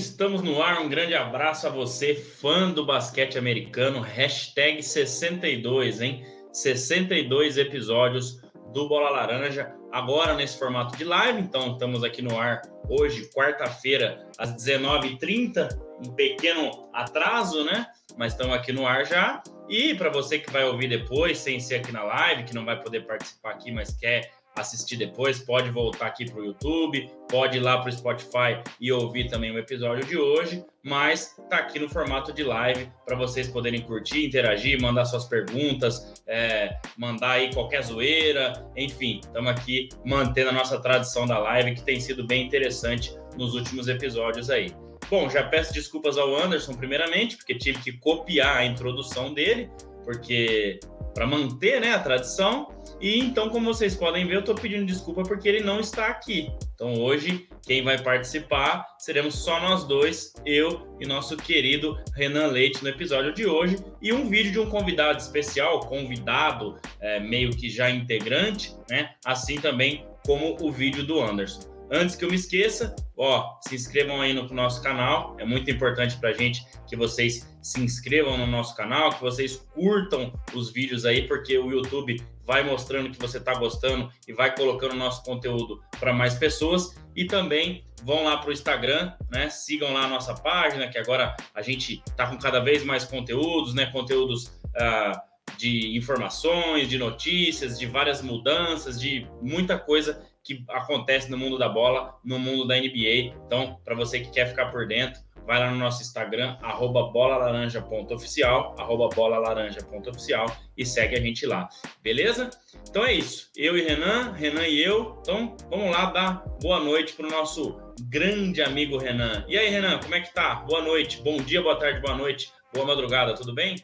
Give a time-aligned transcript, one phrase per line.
[0.00, 0.80] Estamos no ar.
[0.80, 4.00] Um grande abraço a você, fã do basquete americano.
[4.00, 6.24] Hashtag 62, hein?
[6.50, 8.40] 62 episódios
[8.72, 11.42] do Bola Laranja, agora nesse formato de live.
[11.42, 15.68] Então, estamos aqui no ar hoje, quarta-feira, às 19h30.
[16.02, 17.86] Um pequeno atraso, né?
[18.16, 19.42] Mas estamos aqui no ar já.
[19.68, 22.82] E para você que vai ouvir depois, sem ser aqui na live, que não vai
[22.82, 27.60] poder participar aqui, mas quer assistir depois, pode voltar aqui para o YouTube, pode ir
[27.60, 31.88] lá para o Spotify e ouvir também o episódio de hoje, mas tá aqui no
[31.88, 37.82] formato de live para vocês poderem curtir, interagir, mandar suas perguntas, é, mandar aí qualquer
[37.82, 43.14] zoeira, enfim, estamos aqui mantendo a nossa tradição da live que tem sido bem interessante
[43.36, 44.74] nos últimos episódios aí.
[45.08, 49.68] Bom, já peço desculpas ao Anderson primeiramente, porque tive que copiar a introdução dele,
[50.04, 50.78] porque
[51.14, 52.68] para manter né, a tradição.
[53.00, 56.50] E então, como vocês podem ver, eu estou pedindo desculpa porque ele não está aqui.
[56.74, 62.82] Então, hoje, quem vai participar seremos só nós dois, eu e nosso querido Renan Leite,
[62.82, 63.78] no episódio de hoje.
[64.02, 69.10] E um vídeo de um convidado especial, convidado é, meio que já integrante, né?
[69.24, 71.70] Assim também como o vídeo do Anderson.
[71.92, 75.36] Antes que eu me esqueça, ó, se inscrevam aí no nosso canal.
[75.40, 79.56] É muito importante para a gente que vocês se inscrevam no nosso canal, que vocês
[79.74, 84.54] curtam os vídeos aí, porque o YouTube vai mostrando que você está gostando e vai
[84.54, 86.96] colocando nosso conteúdo para mais pessoas.
[87.14, 89.48] E também vão lá para o Instagram, né?
[89.50, 93.74] Sigam lá a nossa página, que agora a gente está com cada vez mais conteúdos,
[93.74, 93.86] né?
[93.86, 94.46] Conteúdos.
[94.70, 101.58] Uh, de informações, de notícias, de várias mudanças, de muita coisa que acontece no mundo
[101.58, 103.34] da bola, no mundo da NBA.
[103.46, 108.74] Então, para você que quer ficar por dentro, vai lá no nosso Instagram, arroba bolalaranja.oficial,
[108.78, 110.46] arroba bolalaranja.oficial
[110.76, 111.68] e segue a gente lá,
[112.02, 112.50] beleza?
[112.88, 117.14] Então é isso, eu e Renan, Renan e eu, então vamos lá dar boa noite
[117.14, 119.44] para o nosso grande amigo Renan.
[119.48, 120.56] E aí, Renan, como é que tá?
[120.66, 123.76] Boa noite, bom dia, boa tarde, boa noite, boa madrugada, tudo bem?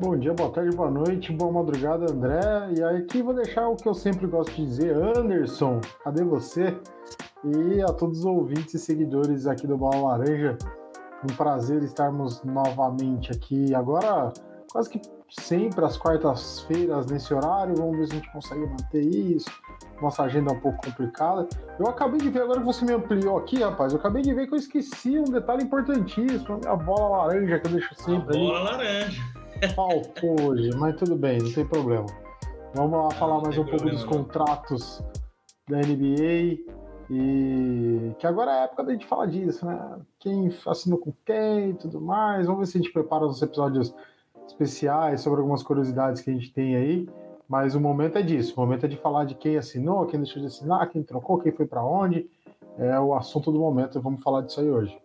[0.00, 2.40] Bom dia, boa tarde, boa noite, boa madrugada, André.
[2.74, 6.74] E aqui vou deixar o que eu sempre gosto de dizer, Anderson, cadê você?
[7.44, 10.58] E a todos os ouvintes e seguidores aqui do Bola Laranja,
[11.24, 13.74] um prazer estarmos novamente aqui.
[13.74, 14.32] Agora,
[14.70, 19.50] quase que sempre às quartas-feiras nesse horário, vamos ver se a gente consegue manter isso.
[20.02, 21.48] Nossa agenda é um pouco complicada.
[21.78, 24.46] Eu acabei de ver, agora que você me ampliou aqui, rapaz, eu acabei de ver
[24.46, 28.36] que eu esqueci um detalhe importantíssimo, a minha bola laranja que eu deixo sempre.
[28.36, 29.22] A bola laranja.
[29.74, 32.06] Faltou hoje, mas tudo bem, não tem problema.
[32.74, 35.02] Vamos lá falar mais um pouco dos contratos
[35.68, 36.79] da NBA
[37.12, 39.98] e que agora é a época da gente falar disso, né?
[40.20, 42.46] Quem assinou com quem e tudo mais.
[42.46, 43.92] Vamos ver se a gente prepara uns episódios
[44.46, 47.08] especiais sobre algumas curiosidades que a gente tem aí.
[47.48, 48.54] Mas o momento é disso.
[48.56, 51.50] O momento é de falar de quem assinou, quem deixou de assinar, quem trocou, quem
[51.50, 52.30] foi para onde.
[52.78, 54.00] É o assunto do momento.
[54.00, 54.96] Vamos falar disso aí hoje.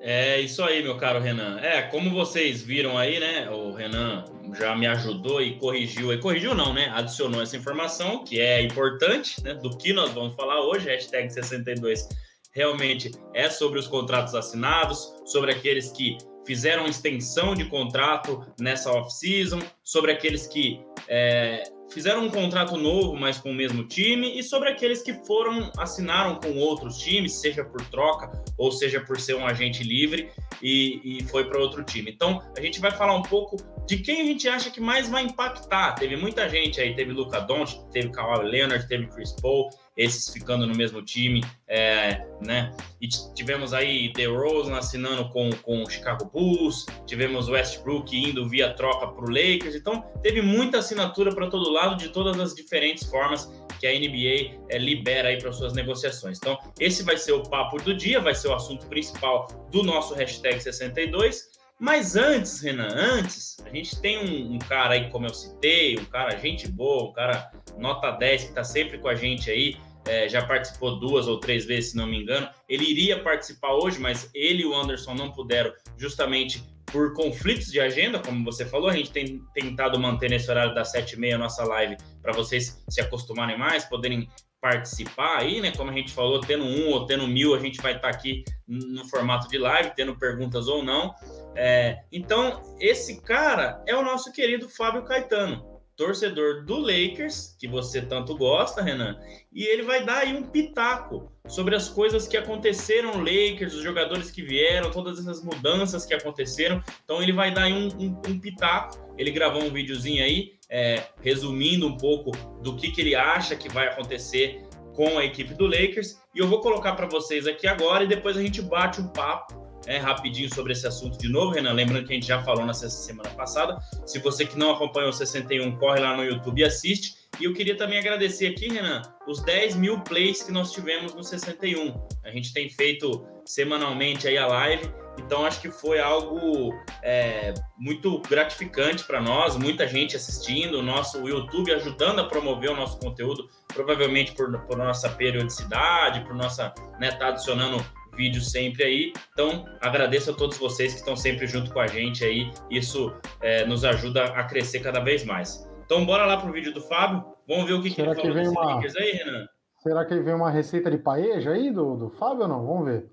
[0.00, 1.58] É isso aí, meu caro Renan.
[1.60, 3.50] É, como vocês viram aí, né?
[3.50, 4.24] O Renan
[4.56, 6.12] já me ajudou e corrigiu.
[6.12, 6.90] E corrigiu não, né?
[6.94, 9.54] Adicionou essa informação, que é importante, né?
[9.54, 12.08] Do que nós vamos falar hoje, hashtag 62
[12.52, 16.16] realmente é sobre os contratos assinados, sobre aqueles que
[16.48, 23.36] fizeram extensão de contrato nessa off-season, sobre aqueles que é, fizeram um contrato novo, mas
[23.36, 27.84] com o mesmo time, e sobre aqueles que foram, assinaram com outros times, seja por
[27.90, 30.30] troca ou seja por ser um agente livre
[30.62, 32.10] e, e foi para outro time.
[32.10, 33.58] Então, a gente vai falar um pouco
[33.88, 35.94] de quem a gente acha que mais vai impactar.
[35.94, 40.66] Teve muita gente aí, teve Luca Doncic, teve Kawhi Leonard, teve Chris Paul, esses ficando
[40.66, 42.70] no mesmo time, é, né?
[43.00, 48.74] E tivemos aí The Rose assinando com, com o Chicago Bulls, tivemos Westbrook indo via
[48.74, 53.08] troca para o Lakers, então teve muita assinatura para todo lado de todas as diferentes
[53.08, 53.50] formas
[53.80, 56.36] que a NBA é, libera aí para suas negociações.
[56.36, 60.14] Então, esse vai ser o papo do dia, vai ser o assunto principal do nosso
[60.14, 61.57] hashtag 62.
[61.78, 66.04] Mas antes, Renan, antes, a gente tem um, um, cara aí, como eu citei, um
[66.06, 70.28] cara gente boa, um cara nota 10 que está sempre com a gente aí, é,
[70.28, 72.48] já participou duas ou três vezes, se não me engano.
[72.68, 77.78] Ele iria participar hoje, mas ele e o Anderson não puderam, justamente por conflitos de
[77.78, 78.88] agenda, como você falou.
[78.88, 82.32] A gente tem tentado manter nesse horário das sete e meia a nossa live para
[82.32, 84.28] vocês se acostumarem mais, poderem
[84.60, 85.72] participar aí, né?
[85.76, 88.44] Como a gente falou, tendo um ou tendo mil, a gente vai estar tá aqui
[88.66, 91.14] no formato de live, tendo perguntas ou não.
[91.56, 98.00] É, então, esse cara é o nosso querido Fábio Caetano torcedor do Lakers, que você
[98.00, 99.18] tanto gosta, Renan,
[99.52, 103.82] e ele vai dar aí um pitaco sobre as coisas que aconteceram no Lakers, os
[103.82, 106.80] jogadores que vieram, todas essas mudanças que aconteceram.
[107.02, 108.96] Então ele vai dar aí um, um, um pitaco.
[109.18, 112.32] Ele gravou um videozinho aí, é, resumindo um pouco
[112.62, 114.62] do que, que ele acha que vai acontecer
[114.94, 116.20] com a equipe do Lakers.
[116.34, 119.68] E eu vou colocar para vocês aqui agora e depois a gente bate um papo
[119.86, 121.72] é, rapidinho sobre esse assunto de novo, Renan.
[121.72, 123.78] Lembrando que a gente já falou na semana passada.
[124.06, 127.16] Se você que não acompanhou o 61, corre lá no YouTube e assiste.
[127.40, 131.22] E eu queria também agradecer aqui, Renan, os 10 mil plays que nós tivemos no
[131.22, 131.94] 61.
[132.24, 138.20] A gente tem feito semanalmente aí a live, então acho que foi algo é, muito
[138.28, 143.48] gratificante para nós, muita gente assistindo, o nosso YouTube ajudando a promover o nosso conteúdo,
[143.72, 147.84] provavelmente por, por nossa periodicidade, por nossa, né, tá adicionando
[148.18, 149.12] vídeo sempre aí.
[149.32, 152.50] Então, agradeço a todos vocês que estão sempre junto com a gente aí.
[152.68, 155.64] Isso é, nos ajuda a crescer cada vez mais.
[155.84, 157.24] Então, bora lá pro vídeo do Fábio.
[157.46, 158.80] Vamos ver o que, Será que ele que falou uma...
[158.80, 159.46] aí, Renan?
[159.78, 162.66] Será que vem uma receita de paeja aí do, do Fábio ou não?
[162.66, 163.08] Vamos ver.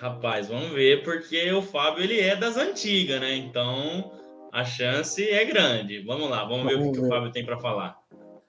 [0.00, 3.34] Rapaz, vamos ver, porque o Fábio ele é das antigas, né?
[3.34, 4.12] Então
[4.52, 6.00] a chance é grande.
[6.02, 7.00] Vamos lá, vamos, vamos ver o que, ver.
[7.00, 7.98] que o Fábio tem para falar.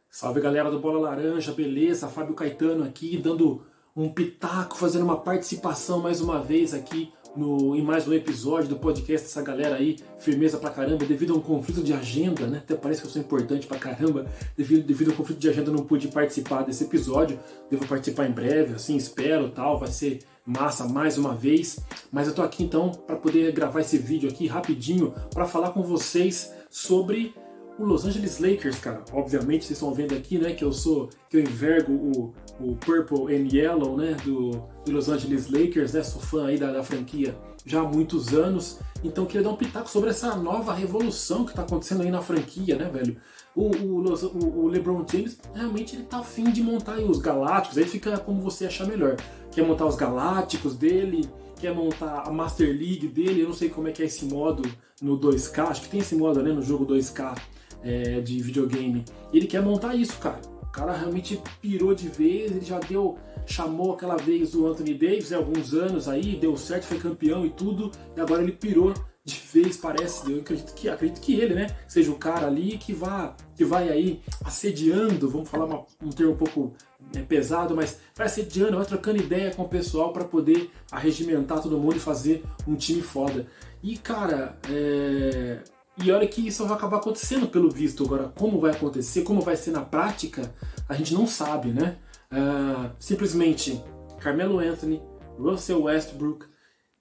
[0.10, 2.08] Salve galera do Bola Laranja, beleza?
[2.08, 3.66] Fábio Caetano aqui, dando
[3.96, 8.78] um pitaco, fazendo uma participação mais uma vez aqui no, em mais um episódio do
[8.78, 12.58] podcast dessa galera aí, firmeza pra caramba, devido a um conflito de agenda, né?
[12.60, 14.26] Até parece que eu sou importante pra caramba,
[14.58, 18.32] devido, devido a um conflito de agenda não pude participar desse episódio, devo participar em
[18.32, 20.20] breve, assim, espero tal, vai ser
[20.50, 21.80] massa mais uma vez,
[22.12, 25.84] mas eu tô aqui então para poder gravar esse vídeo aqui rapidinho para falar com
[25.84, 27.36] vocês sobre
[27.78, 29.04] o Los Angeles Lakers, cara.
[29.14, 33.34] Obviamente vocês estão vendo aqui, né, que eu sou que eu envergo o, o Purple
[33.34, 34.52] and Yellow, né, do,
[34.84, 36.02] do Los Angeles Lakers, né?
[36.04, 38.80] Sou fã aí da, da franquia já há muitos anos.
[39.04, 42.76] Então queria dar um pitaco sobre essa nova revolução que está acontecendo aí na franquia,
[42.76, 43.16] né, velho?
[43.56, 48.18] O, o, o, LeBron James realmente ele tá afim de montar os Galácticos, aí fica
[48.18, 49.16] como você achar melhor.
[49.60, 51.30] Quer montar os Galácticos dele,
[51.60, 54.64] quer montar a Master League dele, eu não sei como é que é esse modo
[55.02, 57.38] no 2K, acho que tem esse modo né, no jogo 2K
[57.84, 59.04] é, de videogame.
[59.34, 60.40] Ele quer montar isso, cara.
[60.64, 65.34] O cara realmente pirou de vez, ele já deu, chamou aquela vez o Anthony Davis,
[65.34, 68.94] há né, alguns anos aí, deu certo, foi campeão e tudo, e agora ele pirou
[69.26, 72.94] de vez, parece, eu acredito que, acredito que ele, né, seja o cara ali que,
[72.94, 76.74] vá, que vai aí assediando, vamos falar uma, um termo um pouco
[77.16, 81.78] é, pesado, mas vai assediando, vai trocando ideia com o pessoal para poder arregimentar todo
[81.78, 83.48] mundo e fazer um time foda.
[83.82, 85.60] E, cara, é
[86.02, 88.06] e olha que isso vai acabar acontecendo pelo visto.
[88.06, 90.54] Agora, como vai acontecer, como vai ser na prática,
[90.88, 91.98] a gente não sabe, né?
[92.32, 93.84] Uh, simplesmente
[94.20, 95.02] Carmelo Anthony,
[95.38, 96.46] Russell Westbrook,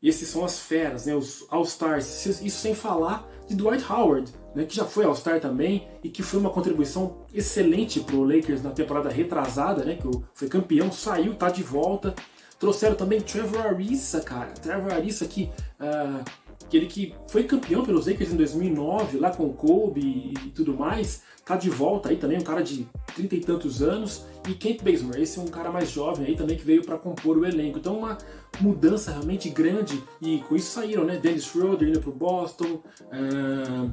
[0.02, 1.14] esses são as feras, né?
[1.14, 2.26] Os All-Stars.
[2.26, 4.64] Isso sem falar de Dwight Howard, né?
[4.64, 8.70] que já foi All-Star também e que foi uma contribuição excelente para o Lakers na
[8.70, 9.94] temporada retrasada, né?
[9.94, 12.14] Que foi campeão, saiu, tá de volta.
[12.58, 14.48] Trouxeram também Trevor Ariza, cara.
[14.48, 15.48] Trevor Ariza que
[15.80, 16.24] uh,
[16.64, 20.76] aquele que foi campeão pelos Lakers em 2009, lá com o Kobe e, e tudo
[20.76, 24.82] mais, tá de volta aí também, um cara de trinta e tantos anos, e Kent
[24.82, 27.78] Bazemore, esse é um cara mais jovem aí também que veio para compor o elenco.
[27.78, 28.18] Então uma
[28.60, 33.90] mudança realmente grande, e com isso saíram, né, Dennis Schroeder indo pro Boston, uh,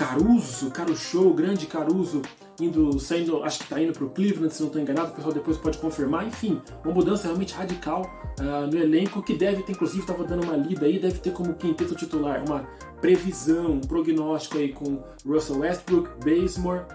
[0.00, 2.22] Caruso, Caro Show, grande Caruso,
[2.58, 5.34] indo, saindo, acho que está indo para o Cleveland, se não estou enganado, o pessoal
[5.34, 6.26] depois pode confirmar.
[6.26, 8.10] Enfim, uma mudança realmente radical
[8.40, 11.52] uh, no elenco que deve ter, inclusive, estava dando uma lida aí, deve ter como
[11.52, 12.62] quinteto titular uma
[12.98, 16.86] previsão, um prognóstico aí com Russell Westbrook, Bazemore,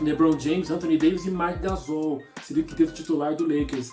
[0.00, 3.90] LeBron James, Anthony Davis e Mark Gasol, seria o quinteto titular do Lakers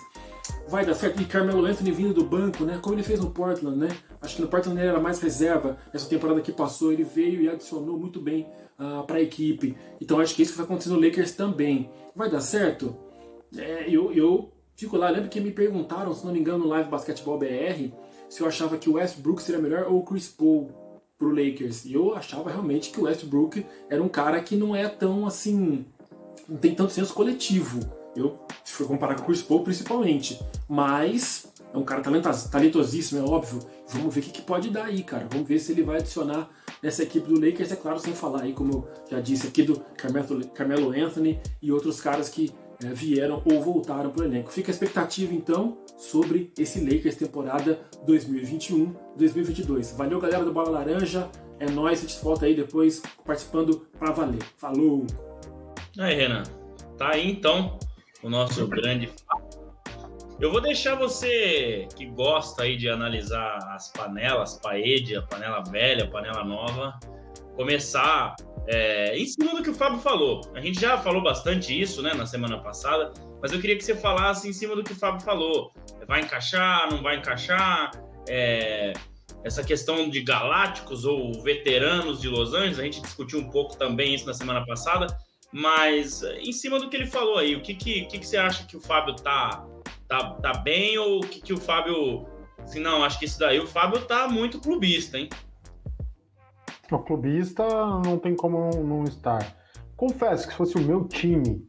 [0.68, 1.20] vai dar certo.
[1.20, 2.78] E Carmelo Anthony vindo do banco, né?
[2.80, 3.88] Como ele fez no Portland, né?
[4.20, 5.78] Acho que no Portland ele era mais reserva.
[5.92, 8.42] Essa temporada que passou, ele veio e adicionou muito bem
[8.78, 9.76] uh, ah, para a equipe.
[10.00, 11.90] Então acho que isso vai acontecer no Lakers também.
[12.14, 12.96] Vai dar certo?
[13.56, 16.90] É, eu, eu fico lá, lembro que me perguntaram, se não me engano, no Live
[16.90, 17.92] Basketball BR,
[18.28, 20.70] se eu achava que o Westbrook seria melhor ou o Chris Paul
[21.18, 21.84] pro Lakers.
[21.84, 25.84] E eu achava realmente que o Westbrook era um cara que não é tão assim.
[26.48, 27.97] não tem tanto senso coletivo.
[28.18, 30.40] Eu, se for comparar com o Chris Paul, principalmente.
[30.68, 32.02] Mas é um cara
[32.50, 33.60] talentosíssimo, é óbvio.
[33.88, 35.26] Vamos ver o que, que, pode dar aí, cara.
[35.30, 36.48] Vamos ver se ele vai adicionar
[36.82, 39.80] nessa equipe do Lakers, é claro, sem falar aí, como eu já disse aqui, do
[39.96, 44.52] Carmelo, Carmelo Anthony e outros caras que é, vieram ou voltaram para o elenco.
[44.52, 49.96] Fica a expectativa, então, sobre esse Lakers temporada 2021-2022.
[49.96, 51.28] Valeu, galera do Bola Laranja.
[51.60, 54.42] É nóis, a gente volta aí depois participando para valer.
[54.56, 55.04] Falou!
[55.98, 56.44] Aí, Renan.
[56.96, 57.78] Tá aí, então,
[58.22, 59.10] o nosso grande
[60.40, 66.04] eu vou deixar você que gosta aí de analisar as panelas, paede, a panela velha,
[66.04, 66.96] a panela nova,
[67.56, 68.36] começar
[68.68, 70.42] é, em cima do que o Fábio falou.
[70.54, 73.96] A gente já falou bastante isso, né, na semana passada, mas eu queria que você
[73.96, 75.72] falasse em cima do que o Fábio falou.
[76.06, 77.90] Vai encaixar, não vai encaixar?
[78.28, 78.92] É,
[79.42, 84.14] essa questão de galácticos ou veteranos de Los Angeles, a gente discutiu um pouco também
[84.14, 85.08] isso na semana passada.
[85.52, 88.66] Mas em cima do que ele falou aí, o que, que, que, que você acha
[88.66, 89.64] que o Fábio tá,
[90.06, 92.26] tá, tá bem ou o que, que o Fábio.
[92.58, 95.28] Assim, não, acho que isso daí o Fábio tá muito clubista, hein?
[96.90, 97.64] O clubista
[98.04, 99.56] não tem como não estar.
[99.96, 101.66] Confesso que se fosse o meu time,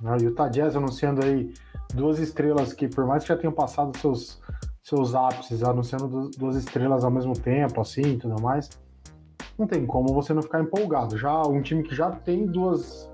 [0.00, 1.52] né, o Utah anunciando aí
[1.94, 4.40] duas estrelas que, por mais que já tenham passado seus,
[4.82, 8.68] seus ápices, anunciando duas estrelas ao mesmo tempo, assim, tudo mais,
[9.58, 11.16] não tem como você não ficar empolgado.
[11.16, 13.09] Já um time que já tem duas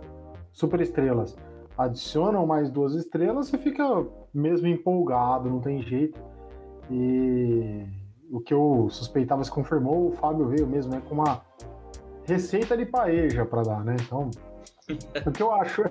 [0.57, 1.37] super estrelas
[1.77, 3.85] adicionam mais duas estrelas, você fica
[4.33, 6.19] mesmo empolgado, não tem jeito.
[6.91, 7.85] E
[8.31, 11.43] o que eu suspeitava se confirmou, o Fábio veio mesmo né, com uma
[12.25, 13.97] receita de paeja para dar, né?
[14.01, 14.31] Então,
[15.27, 15.83] o que eu acho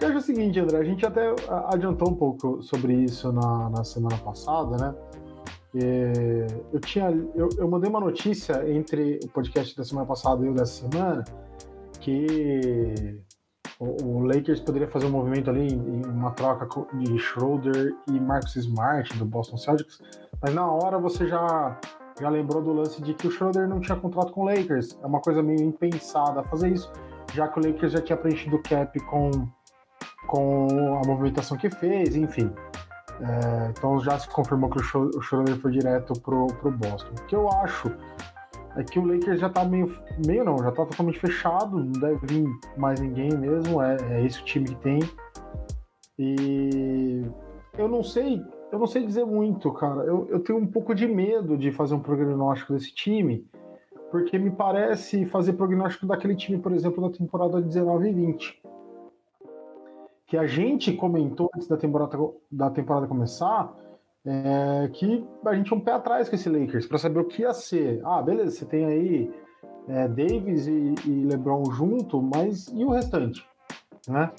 [0.00, 1.34] eu acho o seguinte, André, a gente até
[1.68, 4.94] adiantou um pouco sobre isso na, na semana passada, né?
[5.74, 10.48] É, eu tinha, eu, eu mandei uma notícia entre o podcast da semana passada e
[10.48, 11.24] o dessa semana
[12.00, 13.20] que
[13.78, 18.56] o, o Lakers poderia fazer um movimento ali em uma troca de Schroeder e Marcus
[18.56, 20.00] Smart do Boston Celtics,
[20.42, 21.78] mas na hora você já
[22.18, 24.98] já lembrou do lance de que o Schroeder não tinha contrato com o Lakers.
[25.02, 26.90] É uma coisa meio impensada fazer isso,
[27.34, 29.30] já que o Lakers já tinha preenchido o cap com
[30.26, 32.50] com a movimentação que fez, enfim.
[33.20, 37.12] É, então já se confirmou que o Schroeder foi direto pro, pro Boston.
[37.12, 37.90] O que eu acho
[38.76, 39.92] é que o Lakers já tá meio,
[40.26, 44.40] meio não, já tá totalmente fechado, não deve vir mais ninguém mesmo, é, é esse
[44.40, 45.00] o time que tem.
[46.18, 47.22] E
[47.78, 50.02] eu não sei, eu não sei dizer muito, cara.
[50.02, 53.46] Eu, eu tenho um pouco de medo de fazer um prognóstico desse time,
[54.10, 58.66] porque me parece fazer prognóstico daquele time, por exemplo, da temporada 19 e 20
[60.26, 62.18] que a gente comentou antes da temporada,
[62.50, 63.72] da temporada começar,
[64.26, 67.54] é, que a gente um pé atrás com esse Lakers para saber o que ia
[67.54, 68.00] ser.
[68.04, 69.30] Ah, beleza, você tem aí
[69.88, 73.46] é, Davis e, e, LeBron junto, mas e o restante,
[74.08, 74.32] né?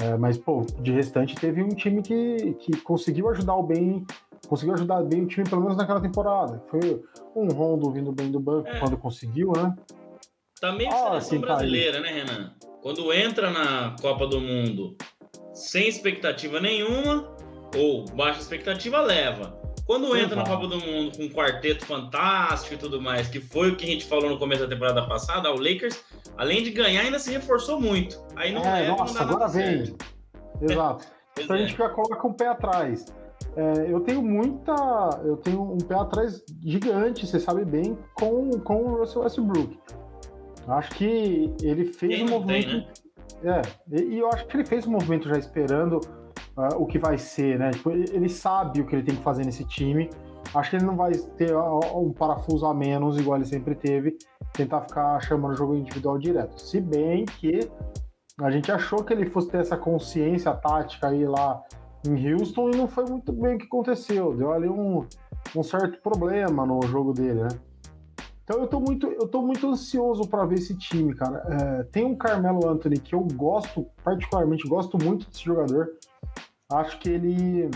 [0.00, 4.06] É, mas pô, de restante teve um time que, que conseguiu ajudar o bem,
[4.48, 6.62] conseguiu ajudar bem o time pelo menos naquela temporada.
[6.68, 7.02] Foi
[7.36, 8.78] um Rondo vindo bem do banco é.
[8.78, 9.74] quando conseguiu, né?
[10.60, 12.54] Também a ah, seleção tá brasileira, né, Renan?
[12.82, 14.96] Quando entra na Copa do Mundo
[15.52, 17.36] sem expectativa nenhuma,
[17.76, 19.60] ou baixa expectativa, leva.
[19.90, 23.70] Quando entra na Copa do Mundo com um quarteto fantástico e tudo mais, que foi
[23.70, 26.04] o que a gente falou no começo da temporada passada, o Lakers,
[26.36, 28.22] além de ganhar, ainda se reforçou muito.
[28.36, 29.86] Aí não é, leva, nossa, não agora vem.
[29.86, 30.06] Certo.
[30.60, 31.06] Exato.
[31.40, 31.58] então é.
[31.58, 33.04] a gente já coloca um pé atrás.
[33.56, 34.74] É, eu tenho muita.
[35.24, 39.76] Eu tenho um pé atrás gigante, você sabe bem, com, com o Russell Westbrook.
[40.68, 42.70] Acho que ele fez Quem um movimento.
[42.70, 42.86] Tem,
[43.42, 43.62] né?
[43.92, 46.00] É, e eu acho que ele fez um movimento já esperando
[46.56, 47.70] uh, o que vai ser, né?
[47.70, 50.10] Tipo, ele sabe o que ele tem que fazer nesse time.
[50.54, 51.54] Acho que ele não vai ter
[51.94, 54.16] um parafuso a menos, igual ele sempre teve,
[54.52, 56.60] tentar ficar chamando o jogo individual direto.
[56.60, 57.70] Se bem que
[58.40, 61.62] a gente achou que ele fosse ter essa consciência tática aí lá
[62.06, 64.34] em Houston e não foi muito bem o que aconteceu.
[64.34, 65.06] Deu ali um,
[65.54, 67.48] um certo problema no jogo dele, né?
[68.42, 71.44] Então eu tô muito, eu tô muito ansioso para ver esse time, cara.
[71.48, 75.90] É, tem um Carmelo Anthony que eu gosto, particularmente, gosto muito desse jogador.
[76.72, 77.70] Acho que ele,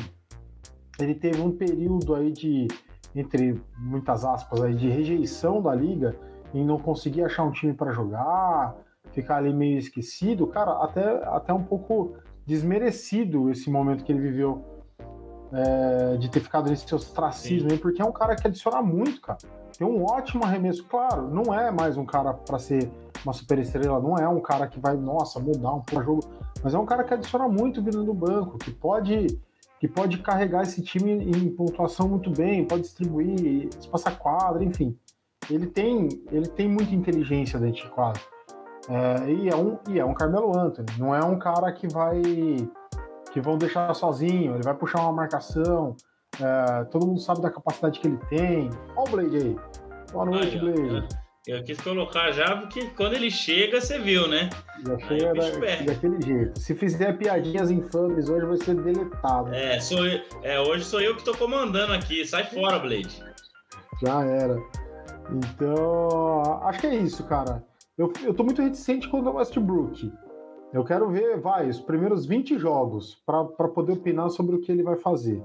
[0.99, 2.69] ele teve um período aí de,
[3.15, 6.17] entre muitas aspas, aí, de rejeição da liga
[6.53, 8.77] e não conseguir achar um time para jogar,
[9.13, 10.47] ficar ali meio esquecido.
[10.47, 14.65] Cara, até, até um pouco desmerecido esse momento que ele viveu
[15.53, 19.39] é, de ter ficado nesse ostracismo, porque é um cara que adiciona muito, cara
[19.76, 20.85] tem um ótimo arremesso.
[20.85, 22.90] Claro, não é mais um cara para ser
[23.25, 26.21] uma super estrela, não é um cara que vai, nossa, mudar um pouco o jogo,
[26.62, 29.40] mas é um cara que adiciona muito vindo do banco, que pode
[29.81, 34.97] que pode carregar esse time em pontuação muito bem, pode distribuir, espaçar quadra, enfim.
[35.50, 38.23] Ele tem, ele tem muita inteligência dentro de quadra.
[38.88, 42.23] É, e, é um, e é um Carmelo Anthony, não é um cara que vai
[43.31, 45.97] que vão deixar sozinho, ele vai puxar uma marcação,
[46.41, 48.71] é, todo mundo sabe da capacidade que ele tem.
[48.97, 49.57] Olha o Blade aí.
[50.12, 50.81] Boa noite, Blade.
[51.47, 54.49] Eu, eu quis colocar já, porque quando ele chega, você viu, né?
[54.87, 56.59] Já chega da, daquele jeito.
[56.59, 59.55] Se fizer piadinhas infames hoje, vai ser deletado.
[59.55, 62.25] É, sou eu, é, hoje sou eu que estou comandando aqui.
[62.25, 63.23] Sai fora, Blade.
[64.03, 64.59] Já era.
[65.31, 67.64] Então, acho que é isso, cara.
[67.97, 70.12] Eu, eu tô muito reticente quando o Westbrook.
[70.73, 74.83] Eu quero ver, vai, os primeiros 20 jogos para poder opinar sobre o que ele
[74.83, 75.41] vai fazer.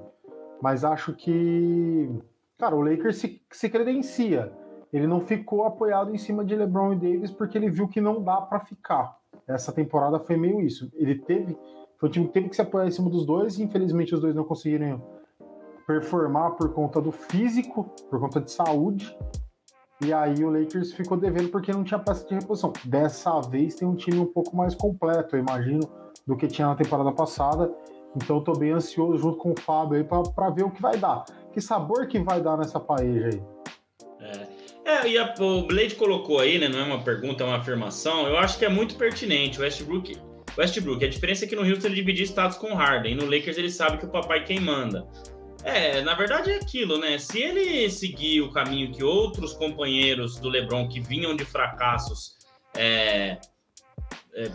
[0.62, 2.10] Mas acho que,
[2.58, 4.52] cara, o Lakers se, se credencia.
[4.92, 8.24] Ele não ficou apoiado em cima de LeBron e Davis porque ele viu que não
[8.24, 9.18] dá para ficar.
[9.48, 10.92] Essa temporada foi meio isso.
[10.96, 11.58] Ele teve,
[11.98, 14.22] foi um time que teve que se apoiar em cima dos dois e infelizmente os
[14.22, 15.02] dois não conseguiram
[15.86, 19.16] performar por conta do físico, por conta de saúde.
[20.02, 22.72] E aí o Lakers ficou devendo porque não tinha peça de reposição.
[22.86, 25.82] Dessa vez tem um time um pouco mais completo, eu imagino,
[26.26, 27.74] do que tinha na temporada passada.
[28.16, 30.98] Então eu tô bem ansioso junto com o Fábio aí para ver o que vai
[30.98, 31.26] dar.
[31.54, 33.42] Que sabor que vai dar nessa paeja aí.
[34.20, 36.68] É, é e a, o Blade colocou aí, né?
[36.68, 38.28] Não é uma pergunta, é uma afirmação.
[38.28, 39.60] Eu acho que é muito pertinente.
[39.60, 40.18] O Westbrook,
[40.58, 43.16] Westbrook, a diferença é que no Houston ele dividia status com Harden.
[43.16, 45.08] No Lakers ele sabe que o papai quem manda.
[45.64, 47.18] É, na verdade é aquilo, né?
[47.18, 52.38] Se ele seguir o caminho que outros companheiros do LeBron que vinham de fracassos
[52.76, 53.38] é,
[54.34, 54.52] é,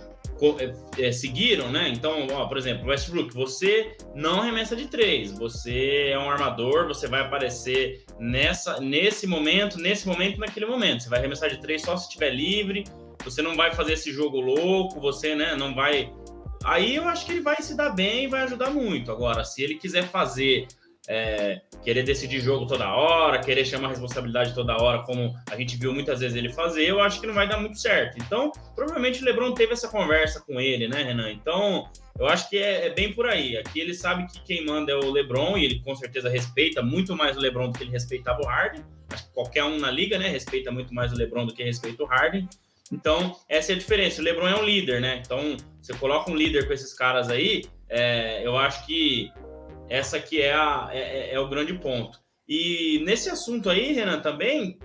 [0.59, 1.88] é, é, seguiram, né?
[1.88, 7.07] Então, ó, por exemplo, Westbrook, você não arremessa de três, você é um armador, você
[7.07, 11.03] vai aparecer nessa, nesse momento, nesse momento, naquele momento.
[11.03, 12.85] Você vai arremessar de três só se estiver livre.
[13.25, 15.55] Você não vai fazer esse jogo louco, você, né?
[15.57, 16.12] Não vai.
[16.64, 19.11] Aí eu acho que ele vai se dar bem e vai ajudar muito.
[19.11, 20.67] Agora, se ele quiser fazer
[21.09, 25.93] é, querer decidir jogo toda hora, querer chamar responsabilidade toda hora, como a gente viu
[25.93, 28.19] muitas vezes ele fazer, eu acho que não vai dar muito certo.
[28.19, 31.31] Então, provavelmente o Lebron teve essa conversa com ele, né, Renan?
[31.31, 33.57] Então, eu acho que é, é bem por aí.
[33.57, 37.15] Aqui ele sabe que quem manda é o Lebron e ele com certeza respeita muito
[37.15, 38.85] mais o Lebron do que ele respeitava o Harden.
[39.11, 42.03] Acho que qualquer um na liga, né, respeita muito mais o Lebron do que respeita
[42.03, 42.49] o Harden.
[42.93, 44.21] Então, essa é a diferença.
[44.21, 45.23] O LeBron é um líder, né?
[45.25, 49.33] Então, você coloca um líder com esses caras aí, é, eu acho que
[49.88, 52.19] essa que é, a, é, é, é o grande ponto.
[52.49, 54.79] E nesse assunto aí, Renan, também,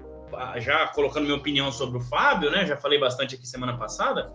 [0.57, 2.65] já colocando minha opinião sobre o Fábio, né?
[2.65, 4.31] Já falei bastante aqui semana passada.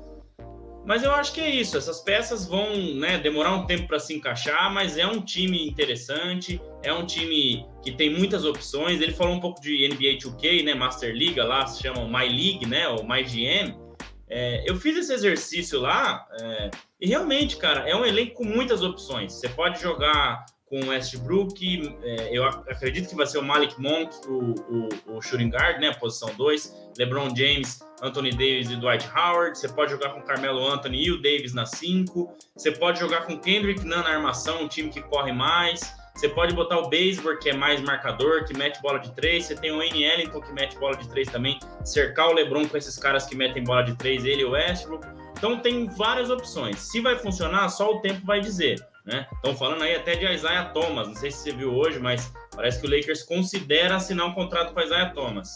[0.87, 1.79] Mas eu acho que é isso.
[1.79, 6.61] Essas peças vão né, demorar um tempo para se encaixar, mas é um time interessante,
[6.83, 9.01] é um time que tem muitas opções.
[9.01, 10.75] Ele falou um pouco de NBA 2K, né?
[10.75, 12.87] Master League, lá se chama My League, né?
[12.89, 13.83] Ou My GM.
[14.29, 18.83] É, eu fiz esse exercício lá é, e realmente, cara, é um elenco com muitas
[18.83, 19.33] opções.
[19.35, 20.45] Você pode jogar
[20.75, 25.49] com Westbrook, é, eu acredito que vai ser o Malik Monk, o, o, o shooting
[25.49, 30.23] guard, né, posição 2, LeBron James, Anthony Davis e Dwight Howard, você pode jogar com
[30.23, 34.65] Carmelo Anthony e o Davis na 5, você pode jogar com Kendrick Nunn na armação,
[34.65, 38.57] um time que corre mais, você pode botar o Baseball, que é mais marcador, que
[38.57, 41.57] mete bola de 3, você tem o Wayne Ellington, que mete bola de 3 também,
[41.85, 45.07] cercar o LeBron com esses caras que metem bola de 3, ele e o Westbrook,
[45.39, 49.27] então tem várias opções, se vai funcionar, só o tempo vai dizer, né?
[49.33, 52.81] Estão falando aí até de Isaiah Thomas, não sei se você viu hoje, mas parece
[52.81, 55.51] que o Lakers considera assinar um contrato com Isaiah Thomas.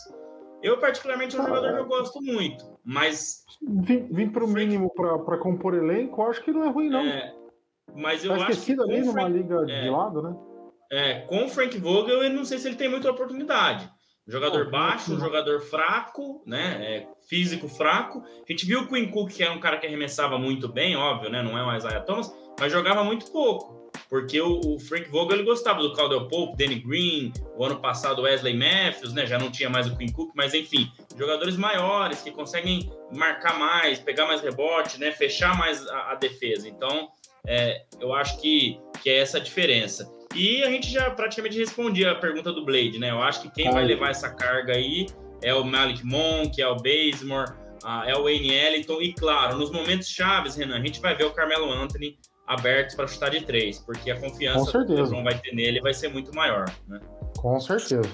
[0.63, 3.45] Eu, particularmente, é um jogador que eu gosto muito, mas.
[3.63, 7.01] Vim, vim para o mínimo para compor elenco, acho que não é ruim, não.
[7.01, 7.33] É,
[7.95, 8.93] mas eu tá acho esquecido que.
[8.93, 10.37] ali numa Frank, liga é, de lado, né?
[10.91, 13.89] É, com o Frank Vogel, eu não sei se ele tem muita oportunidade.
[14.27, 16.77] Jogador ah, baixo, um jogador fraco, né?
[16.83, 18.23] É, físico fraco.
[18.23, 21.31] A gente viu o Quinn Cook, que era um cara que arremessava muito bem, óbvio,
[21.31, 21.43] né?
[21.43, 23.79] Não é o Isaiah Thomas, mas jogava muito pouco.
[24.09, 28.23] Porque o, o Frank Vogel ele gostava do Caldwell Pope, Danny Green, o ano passado
[28.23, 29.27] Wesley Matthews, né?
[29.27, 33.99] Já não tinha mais o Quinn Cook, mas enfim, jogadores maiores que conseguem marcar mais,
[33.99, 35.13] pegar mais rebote, né?
[35.13, 36.69] Fechar mais a, a defesa.
[36.69, 37.09] Então,
[37.47, 40.11] é, eu acho que, que é essa a diferença.
[40.35, 43.11] E a gente já praticamente respondia a pergunta do Blade, né?
[43.11, 45.07] Eu acho que quem vai levar essa carga aí
[45.43, 47.53] é o Malik Monk, é o Bazemore,
[48.07, 49.01] é o Wayne Ellington.
[49.01, 52.19] E claro, nos momentos chaves, Renan, a gente vai ver o Carmelo Anthony
[52.49, 55.93] abertos para chutar de três, porque a confiança que o LeBron vai ter nele vai
[55.93, 56.65] ser muito maior.
[56.89, 56.99] Né?
[57.37, 58.09] Com certeza.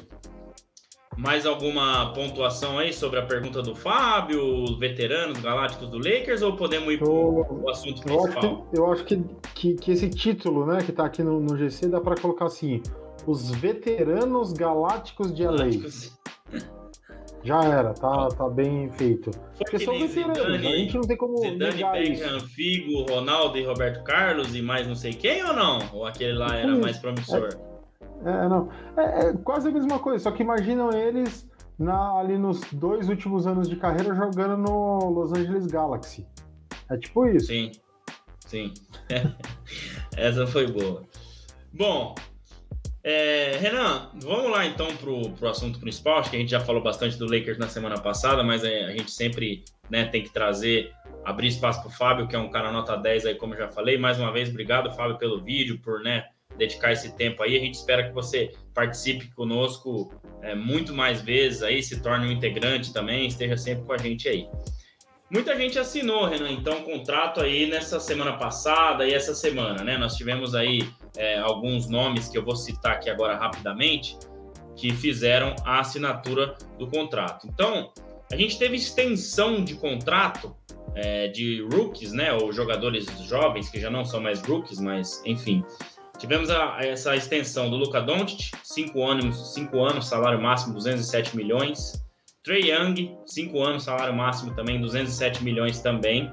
[1.16, 6.92] Mais alguma pontuação aí sobre a pergunta do Fábio, veteranos galácticos do Lakers, ou podemos
[6.92, 8.26] ir para o assunto principal?
[8.26, 11.38] Eu acho, que, eu acho que, que, que, esse título né, que está aqui no,
[11.38, 12.82] no GC dá para colocar assim:
[13.28, 15.56] os veteranos galácticos de LA.
[15.56, 16.18] Galácticos.
[17.44, 19.30] Já era, tá, tá bem feito.
[19.58, 22.48] Porque são veteranos, a gente não tem como Zidane, negar Beckham, isso.
[22.48, 25.78] Figo, Ronaldo e Roberto Carlos e mais não sei quem ou não?
[25.92, 27.50] Ou aquele lá era mais promissor?
[28.24, 28.70] É, é não.
[28.96, 31.46] É, é, quase a mesma coisa, só que imaginam eles
[31.78, 36.26] na, ali nos dois últimos anos de carreira jogando no Los Angeles Galaxy.
[36.90, 37.48] É tipo isso.
[37.48, 37.72] Sim,
[38.46, 38.72] sim.
[40.16, 41.02] Essa foi boa.
[41.74, 42.14] Bom,
[43.06, 46.20] é, Renan, vamos lá então para o assunto principal.
[46.20, 48.92] Acho que a gente já falou bastante do Lakers na semana passada, mas é, a
[48.92, 50.90] gente sempre né, tem que trazer,
[51.22, 53.68] abrir espaço para o Fábio, que é um cara nota 10 aí, como eu já
[53.68, 53.98] falei.
[53.98, 56.24] Mais uma vez, obrigado, Fábio, pelo vídeo, por né,
[56.56, 57.58] dedicar esse tempo aí.
[57.58, 62.32] A gente espera que você participe conosco é, muito mais vezes aí, se torne um
[62.32, 64.48] integrante também, esteja sempre com a gente aí.
[65.34, 69.98] Muita gente assinou, Renan, então, contrato aí nessa semana passada e essa semana, né?
[69.98, 74.16] Nós tivemos aí é, alguns nomes que eu vou citar aqui agora rapidamente,
[74.76, 77.48] que fizeram a assinatura do contrato.
[77.48, 77.92] Então,
[78.30, 80.54] a gente teve extensão de contrato
[80.94, 82.32] é, de rookies, né?
[82.32, 85.64] Ou jogadores jovens que já não são mais rookies, mas enfim.
[86.16, 92.03] Tivemos a, essa extensão do Luca Doncic, cinco anos, cinco anos, salário máximo 207 milhões.
[92.44, 96.30] Trey Young, 5 anos, salário máximo também, 207 milhões também.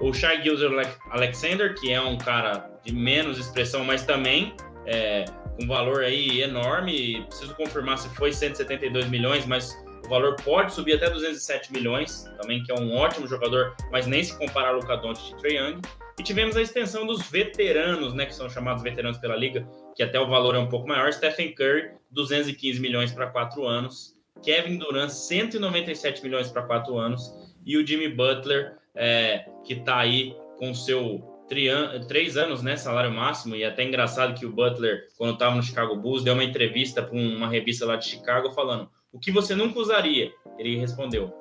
[0.00, 0.70] O Shai Gilzer
[1.10, 4.54] Alexander, que é um cara de menos expressão, mas também
[4.86, 5.26] é,
[5.62, 7.22] um valor aí enorme.
[7.26, 12.62] Preciso confirmar se foi 172 milhões, mas o valor pode subir até 207 milhões, também
[12.62, 15.82] que é um ótimo jogador, mas nem se compara a Luca Doncic e Trae Young.
[16.18, 20.18] E tivemos a extensão dos veteranos, né, que são chamados veteranos pela liga, que até
[20.18, 21.12] o valor é um pouco maior.
[21.12, 24.18] Stephen Curry, 215 milhões para quatro anos.
[24.42, 27.32] Kevin Durant, 197 milhões para quatro anos.
[27.64, 31.28] E o Jimmy Butler, é, que está aí com seu
[32.06, 35.62] três anos, né, salário máximo, e é até engraçado que o Butler, quando estava no
[35.62, 39.54] Chicago Bulls, deu uma entrevista para uma revista lá de Chicago falando o que você
[39.54, 40.32] nunca usaria?
[40.58, 41.32] Ele respondeu,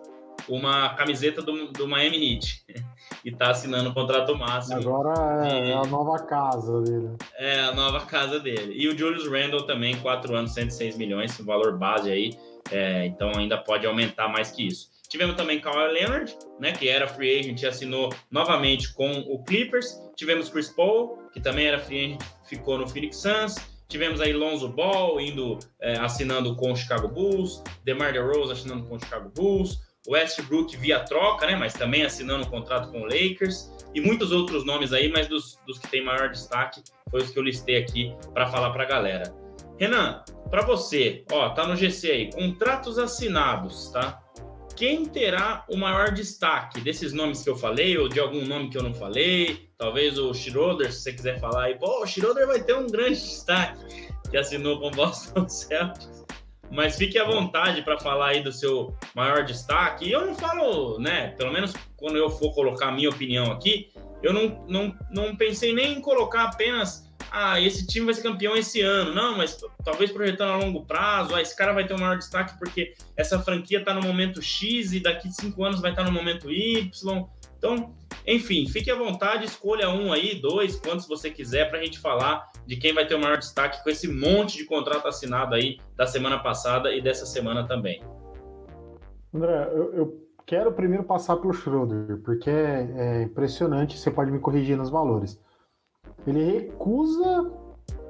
[0.47, 2.65] uma camiseta do, do Miami Heat.
[3.23, 4.80] e está assinando o contrato máximo.
[4.80, 7.10] Agora é, é, a nova casa dele.
[7.38, 8.73] É, a nova casa dele.
[8.75, 12.38] E o Julius Randle também, 4 anos, 106 milhões, valor base aí.
[12.71, 14.89] É, então ainda pode aumentar mais que isso.
[15.10, 19.99] Tivemos também Kawhi Leonard, né, que era free agent e assinou novamente com o Clippers.
[20.15, 23.56] Tivemos Chris Paul, que também era free agent, ficou no Phoenix Suns.
[23.88, 28.97] Tivemos aí Lonzo Ball indo é, assinando com o Chicago Bulls, DeMar DeRozan assinando com
[28.97, 33.72] o Chicago Bulls, Westbrook via troca, né, mas também assinando um contrato com o Lakers
[33.93, 37.38] e muitos outros nomes aí, mas dos, dos que tem maior destaque foi os que
[37.38, 39.34] eu listei aqui para falar para a galera.
[39.80, 44.22] Renan, para você, ó, tá no GC aí, contratos assinados, tá?
[44.80, 48.78] quem terá o maior destaque desses nomes que eu falei, ou de algum nome que
[48.78, 49.69] eu não falei?
[49.78, 53.19] Talvez o Schroeder, se você quiser falar aí, pô, o Schroeder vai ter um grande
[53.19, 53.84] destaque,
[54.32, 56.19] que assinou com o Boston Celtics.
[56.72, 60.06] Mas fique à vontade para falar aí do seu maior destaque.
[60.06, 61.30] E eu não falo, né?
[61.38, 65.74] Pelo menos quando eu for colocar a minha opinião aqui, eu não, não, não pensei
[65.74, 69.14] nem em colocar apenas ah, esse time vai ser campeão esse ano.
[69.14, 72.58] Não, mas talvez projetando a longo prazo, ah, esse cara vai ter o maior destaque
[72.58, 76.16] porque essa franquia está no momento X e daqui cinco anos vai estar tá no
[76.16, 77.28] momento Y.
[77.60, 77.93] Então,
[78.26, 82.48] enfim, fique à vontade, escolha um aí, dois, quantos você quiser, para a gente falar
[82.65, 86.08] de quem vai ter o maior destaque com esse monte de contrato assinado aí da
[86.08, 88.02] semana passada e dessa semana também.
[89.32, 94.39] André, eu, eu quero primeiro passar pelo Schroeder, porque é, é impressionante, você pode me
[94.39, 95.39] corrigir nos valores
[96.28, 97.52] ele recusa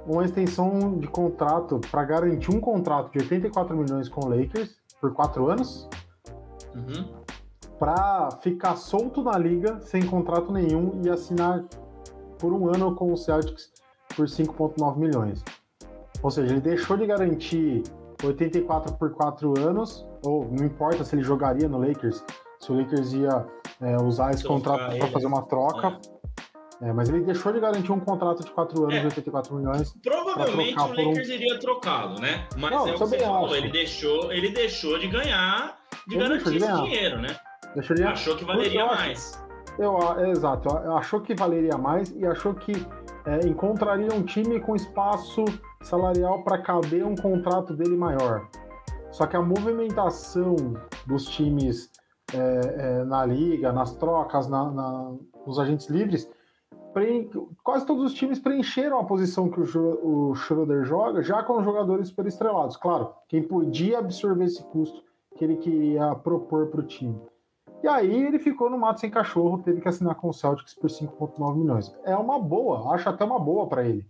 [0.05, 5.13] uma extensão de contrato para garantir um contrato de 84 milhões com o Lakers por
[5.13, 5.87] quatro anos,
[6.75, 7.07] uhum.
[7.79, 11.63] Para ficar solto na liga sem contrato nenhum e assinar
[12.37, 13.71] por um ano com o Celtics
[14.15, 15.43] por 5,9 milhões.
[16.21, 17.83] Ou seja, ele deixou de garantir
[18.23, 22.23] 84 por quatro anos, ou não importa se ele jogaria no Lakers,
[22.59, 23.45] se o Lakers ia
[23.81, 25.97] é, usar esse contrato para fazer uma troca.
[26.15, 26.19] É
[26.81, 29.03] é, mas ele deixou de garantir um contrato de 4 anos, é.
[29.03, 29.93] 84 milhões.
[30.01, 31.33] Provavelmente o Lakers um...
[31.33, 32.47] iria trocá-lo, né?
[32.57, 36.23] Mas Não, é o que você falou, ele deixou, ele deixou de ganhar, de ele
[36.23, 37.35] garantir de esse dinheiro, né?
[38.09, 39.49] Achou que valeria eu mais.
[39.77, 42.73] Eu, é, exato, achou que valeria mais e achou que
[43.25, 45.45] é, encontraria um time com espaço
[45.81, 48.47] salarial para caber um contrato dele maior.
[49.11, 50.55] Só que a movimentação
[51.05, 51.89] dos times
[52.33, 55.13] é, é, na liga, nas trocas, na, na,
[55.45, 56.29] nos agentes livres,
[57.63, 62.25] quase todos os times preencheram a posição que o, Schroeder joga, já com jogadores super
[62.25, 62.77] estrelados.
[62.77, 65.03] Claro, quem podia absorver esse custo
[65.37, 67.19] que ele queria propor para o time.
[67.81, 70.89] E aí ele ficou no mato sem cachorro, teve que assinar com o Celtics por
[70.89, 71.95] 5,9 milhões.
[72.03, 74.05] É uma boa, acho até uma boa para ele.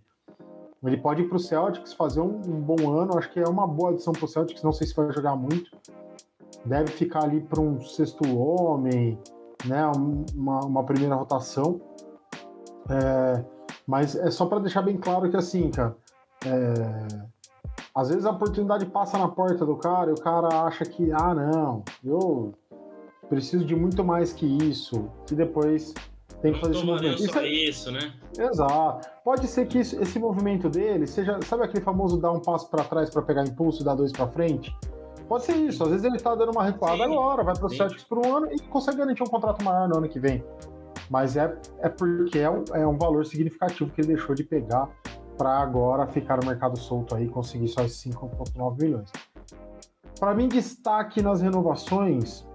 [0.83, 3.67] Ele pode ir para o Celtics, fazer um, um, bom ano, acho que é uma
[3.67, 5.69] boa adição para o Celtics, não sei se vai jogar muito.
[6.65, 9.19] Deve ficar ali para um sexto homem,
[9.65, 9.85] né,
[10.33, 11.81] uma, uma primeira rotação.
[12.89, 13.43] É,
[13.85, 15.95] mas é só para deixar bem claro que assim, cara,
[16.45, 17.29] é,
[17.93, 21.35] às vezes a oportunidade passa na porta do cara e o cara acha que, ah,
[21.35, 22.53] não, eu
[23.29, 25.93] preciso de muito mais que isso, e depois
[26.41, 27.23] tem que fazer esse movimento.
[27.23, 27.47] Isso, é...
[27.47, 28.13] isso, né?
[28.37, 29.09] Exato.
[29.23, 32.83] Pode ser que isso, esse movimento dele seja, sabe aquele famoso dar um passo para
[32.83, 34.75] trás para pegar impulso e dar dois para frente?
[35.27, 35.83] Pode ser isso.
[35.83, 37.03] Às vezes ele tá dando uma recuada Sim.
[37.03, 39.97] agora, vai para o Celtics por um ano e consegue garantir um contrato maior no
[39.97, 40.43] ano que vem
[41.09, 44.87] mas é, é porque é um, é um valor significativo que ele deixou de pegar
[45.37, 49.11] para agora ficar no mercado solto aí e conseguir só esses 5,9 milhões.
[50.19, 52.45] Para mim, destaque nas renovações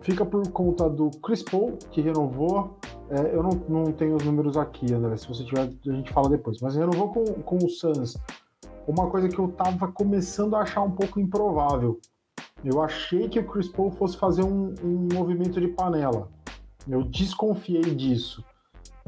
[0.00, 2.78] fica por conta do Chris Paul, que renovou.
[3.10, 5.16] É, eu não, não tenho os números aqui, André.
[5.16, 6.60] Se você tiver, a gente fala depois.
[6.60, 8.16] Mas renovou com, com o Suns.
[8.86, 12.00] Uma coisa que eu tava começando a achar um pouco improvável.
[12.64, 16.28] Eu achei que o Chris Paul fosse fazer um, um movimento de panela.
[16.88, 18.44] Eu desconfiei disso.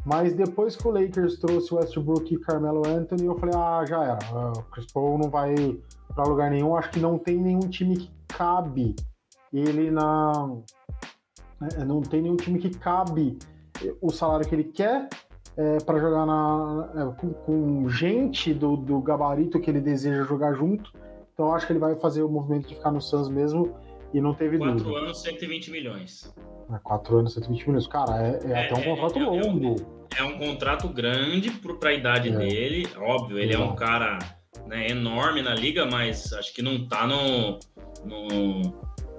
[0.04, 4.18] Mas depois que o Lakers trouxe Westbrook e Carmelo Anthony, eu falei, ah, já era.
[4.32, 5.54] Ah, o Chris Paul não vai
[6.14, 6.76] para lugar nenhum.
[6.76, 8.94] Acho que não tem nenhum time que cabe
[9.52, 10.64] ele não,
[11.60, 13.38] é, não tem nenhum time que cabe
[14.00, 15.08] o salário que ele quer
[15.56, 20.54] é, para jogar na, é, com, com, gente do, do gabarito que ele deseja jogar
[20.54, 20.92] junto.
[21.34, 23.76] Então acho que ele vai fazer o movimento de ficar no Suns mesmo
[24.14, 24.98] e não teve Quatro dúvida.
[25.00, 26.34] anos, 120 milhões.
[26.72, 27.86] É, quatro anos, 120 milhões.
[27.86, 29.76] Cara, é, é, até um é, contrato longo.
[30.16, 32.88] É um contrato grande para a idade dele.
[32.96, 34.18] Óbvio, ele é um cara
[34.66, 37.58] né, enorme na liga, mas acho que não tá no,
[38.04, 38.62] no,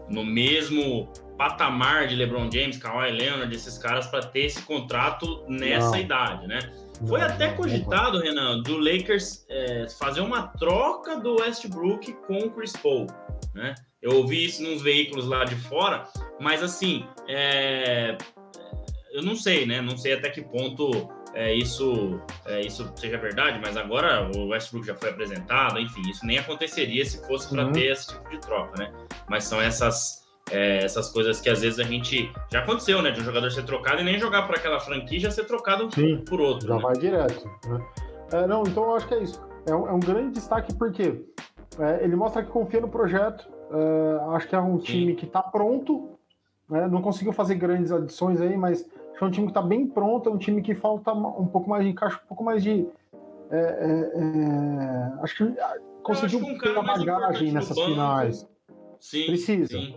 [0.10, 5.91] no mesmo patamar de LeBron James, Kawhi Leonard, esses caras para ter esse contrato nessa
[5.91, 5.99] não.
[5.99, 6.60] idade, né?
[7.08, 12.73] Foi até cogitado, Renan, do Lakers é, fazer uma troca do Westbrook com o Chris
[12.73, 13.08] Paul,
[13.56, 13.73] né?
[14.02, 16.04] Eu ouvi isso nos veículos lá de fora,
[16.41, 18.17] mas assim, é,
[19.13, 19.80] eu não sei, né?
[19.80, 24.86] Não sei até que ponto é, isso, é, isso seja verdade, mas agora o Westbrook
[24.86, 27.71] já foi apresentado, enfim, isso nem aconteceria se fosse para uhum.
[27.71, 28.91] ter esse tipo de troca, né?
[29.30, 32.31] Mas são essas, é, essas coisas que às vezes a gente.
[32.51, 33.12] Já aconteceu, né?
[33.12, 36.23] De um jogador ser trocado e nem jogar por aquela franquia já ser trocado Sim,
[36.27, 36.67] por outro.
[36.67, 36.81] Já né?
[36.81, 37.45] vai direto.
[37.67, 37.85] Né?
[38.31, 39.41] É, não, então eu acho que é isso.
[39.67, 41.23] É um, é um grande destaque porque
[41.79, 43.49] é, ele mostra que confia no projeto.
[43.71, 44.85] É, acho que é um Sim.
[44.85, 46.17] time que está pronto.
[46.69, 46.88] Né?
[46.88, 48.88] Não conseguiu fazer grandes adições aí, mas
[49.19, 50.29] é um time que está bem pronto.
[50.29, 52.88] É um time que falta um pouco mais de encaixe, um pouco mais de.
[55.21, 55.55] acho que
[56.03, 58.47] conseguiu acho que um pegar bagagem nessas finais.
[58.99, 59.67] Sim, Precisa.
[59.67, 59.95] Sim.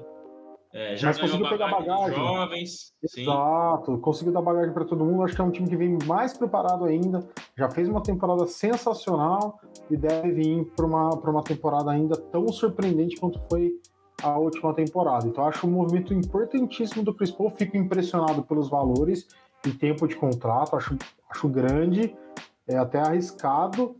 [0.74, 2.14] É, já Mas conseguiu pegar bagagem.
[2.16, 4.00] Jovens, Exato, sim.
[4.00, 5.22] conseguiu dar bagagem para todo mundo.
[5.22, 7.20] Acho que é um time que vem mais preparado ainda.
[7.56, 13.16] Já fez uma temporada sensacional e deve vir para uma, uma temporada ainda tão surpreendente
[13.16, 13.70] quanto foi
[14.22, 15.26] a última temporada.
[15.26, 17.50] Então, acho um movimento importantíssimo do Chris Paul.
[17.50, 19.28] Fico impressionado pelos valores
[19.66, 20.74] e tempo de contrato.
[20.74, 20.96] Acho,
[21.28, 22.16] acho grande,
[22.66, 23.94] é até arriscado.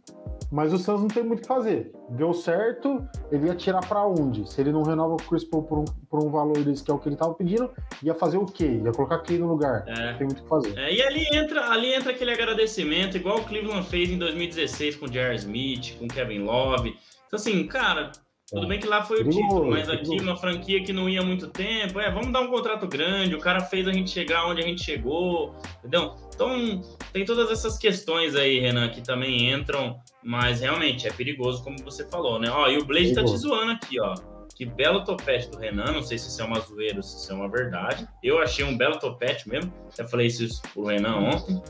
[0.52, 1.90] Mas o Suns não tem muito o que fazer.
[2.10, 4.46] Deu certo, ele ia tirar para onde?
[4.52, 6.94] Se ele não renova o Chris Paul por um, por um valor desse que é
[6.94, 7.70] o que ele estava pedindo,
[8.02, 8.82] ia fazer o quê?
[8.84, 9.82] Ia colocar quem no lugar?
[9.88, 10.12] É.
[10.12, 10.78] Não tem muito o que fazer.
[10.78, 15.06] É, e ali entra, ali entra aquele agradecimento, igual o Cleveland fez em 2016 com
[15.06, 15.34] o J.R.
[15.36, 16.98] Smith, com o Kevin Love.
[17.26, 18.12] Então, assim, cara,
[18.52, 21.48] tudo bem que lá foi o título, mas aqui uma franquia que não ia muito
[21.48, 21.98] tempo.
[21.98, 24.84] É, vamos dar um contrato grande, o cara fez a gente chegar onde a gente
[24.84, 26.14] chegou, entendeu?
[26.34, 26.82] Então,
[27.14, 32.06] tem todas essas questões aí, Renan, que também entram, mas realmente é perigoso, como você
[32.08, 32.50] falou, né?
[32.50, 34.14] Ó, e o Blade tá te zoando aqui, ó.
[34.54, 37.32] Que belo topete do Renan, não sei se isso é uma zoeira ou se isso
[37.32, 38.06] é uma verdade.
[38.22, 41.62] Eu achei um belo topete mesmo, até falei isso pro Renan ontem.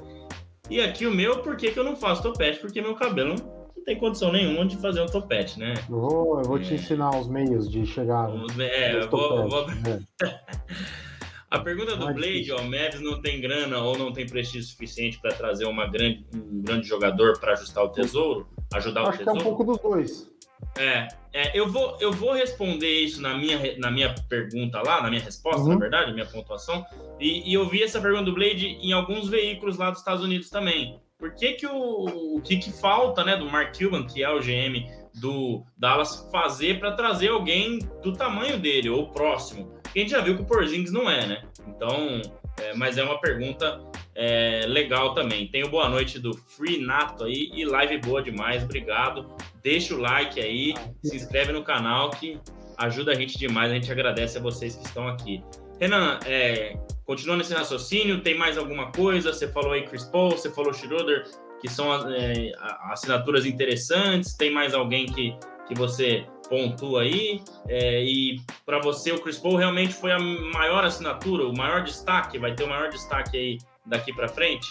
[0.68, 2.58] E aqui o meu, por que, que eu não faço topete?
[2.58, 3.36] Porque meu cabelo
[3.82, 5.74] não tem condição nenhuma de fazer um topete, né?
[5.90, 6.62] Eu vou, eu vou é...
[6.62, 8.30] te ensinar os meios de chegar.
[8.58, 9.48] É, eu vou.
[9.48, 9.66] vou...
[9.70, 10.02] É.
[11.50, 15.20] A pergunta do Blade, ó, o Mavs não tem grana ou não tem prestígio suficiente
[15.20, 19.18] para trazer uma grande, um grande jogador para ajustar o tesouro, ajudar Acho o tesouro?
[19.18, 20.32] Acho que é um pouco dos dois.
[20.78, 25.10] É, é, eu, vou, eu vou responder isso na minha, na minha pergunta lá, na
[25.10, 25.74] minha resposta, uhum.
[25.74, 26.86] na verdade, minha pontuação.
[27.20, 30.48] E, e eu vi essa pergunta do Blade em alguns veículos lá dos Estados Unidos
[30.48, 30.98] também.
[31.22, 34.40] Por que, que o, o que, que falta, né, do Mark Cuban, que é o
[34.40, 34.84] GM
[35.20, 39.66] do Dallas, fazer para trazer alguém do tamanho dele ou próximo?
[39.84, 41.44] Porque a gente já viu que o Porzingis não é, né?
[41.68, 42.20] Então,
[42.60, 43.80] é, mas é uma pergunta
[44.16, 45.46] é, legal também.
[45.46, 49.32] Tem o boa noite do Free Nato aí e live boa demais, obrigado.
[49.62, 52.40] Deixa o like aí, se inscreve no canal que
[52.78, 55.40] ajuda a gente demais, a gente agradece a vocês que estão aqui.
[55.78, 59.32] Renan, é, continua nesse raciocínio, tem mais alguma coisa?
[59.32, 61.24] Você falou aí Chris Paul, você falou Schroeder,
[61.60, 62.52] que são é,
[62.90, 65.36] assinaturas interessantes, tem mais alguém que,
[65.68, 67.42] que você pontua aí?
[67.68, 72.38] É, e para você, o Chris Paul realmente foi a maior assinatura, o maior destaque,
[72.38, 74.66] vai ter o maior destaque aí daqui para frente?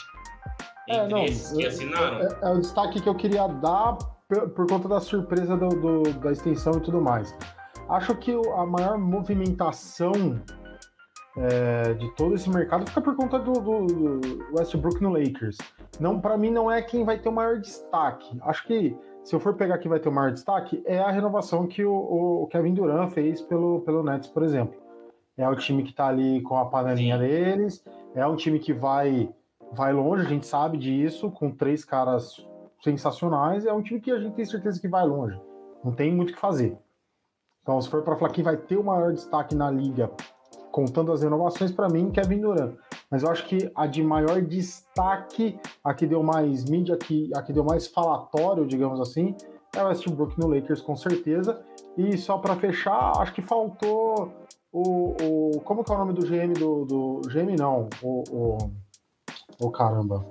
[0.89, 2.21] É, Entre é, não, esses que assinaram?
[2.21, 6.03] É, é, o destaque que eu queria dar por, por conta da surpresa do, do,
[6.19, 7.35] da extensão e tudo mais.
[7.89, 10.41] Acho que a maior movimentação
[11.37, 14.19] é, de todo esse mercado fica por conta do, do
[14.53, 15.57] Westbrook no Lakers.
[15.99, 18.37] Não, para mim não é quem vai ter o maior destaque.
[18.41, 21.67] Acho que se eu for pegar quem vai ter o maior destaque é a renovação
[21.67, 21.93] que o,
[22.43, 24.79] o Kevin Durant fez pelo pelo Nets, por exemplo.
[25.37, 27.83] É o time que está ali com a panelinha deles.
[28.13, 29.29] É um time que vai
[29.71, 32.45] vai longe, a gente sabe disso, com três caras
[32.83, 33.65] sensacionais.
[33.65, 35.39] É um time que a gente tem certeza que vai longe.
[35.83, 36.77] Não tem muito o que fazer.
[37.61, 40.11] Então, se for para falar quem vai ter o maior destaque na liga
[40.71, 42.75] contando as renovações, para mim, Kevin Durant.
[43.09, 47.29] Mas eu acho que a de maior destaque, a que deu mais mídia, a que,
[47.35, 49.35] a que deu mais falatório, digamos assim,
[49.75, 51.61] é o Westbrook no Lakers, com certeza.
[51.97, 54.31] E só para fechar, acho que faltou
[54.71, 56.85] o, o, Como que é o nome do GM do.
[56.85, 58.57] do GM não, o.
[59.59, 60.25] o, caramba.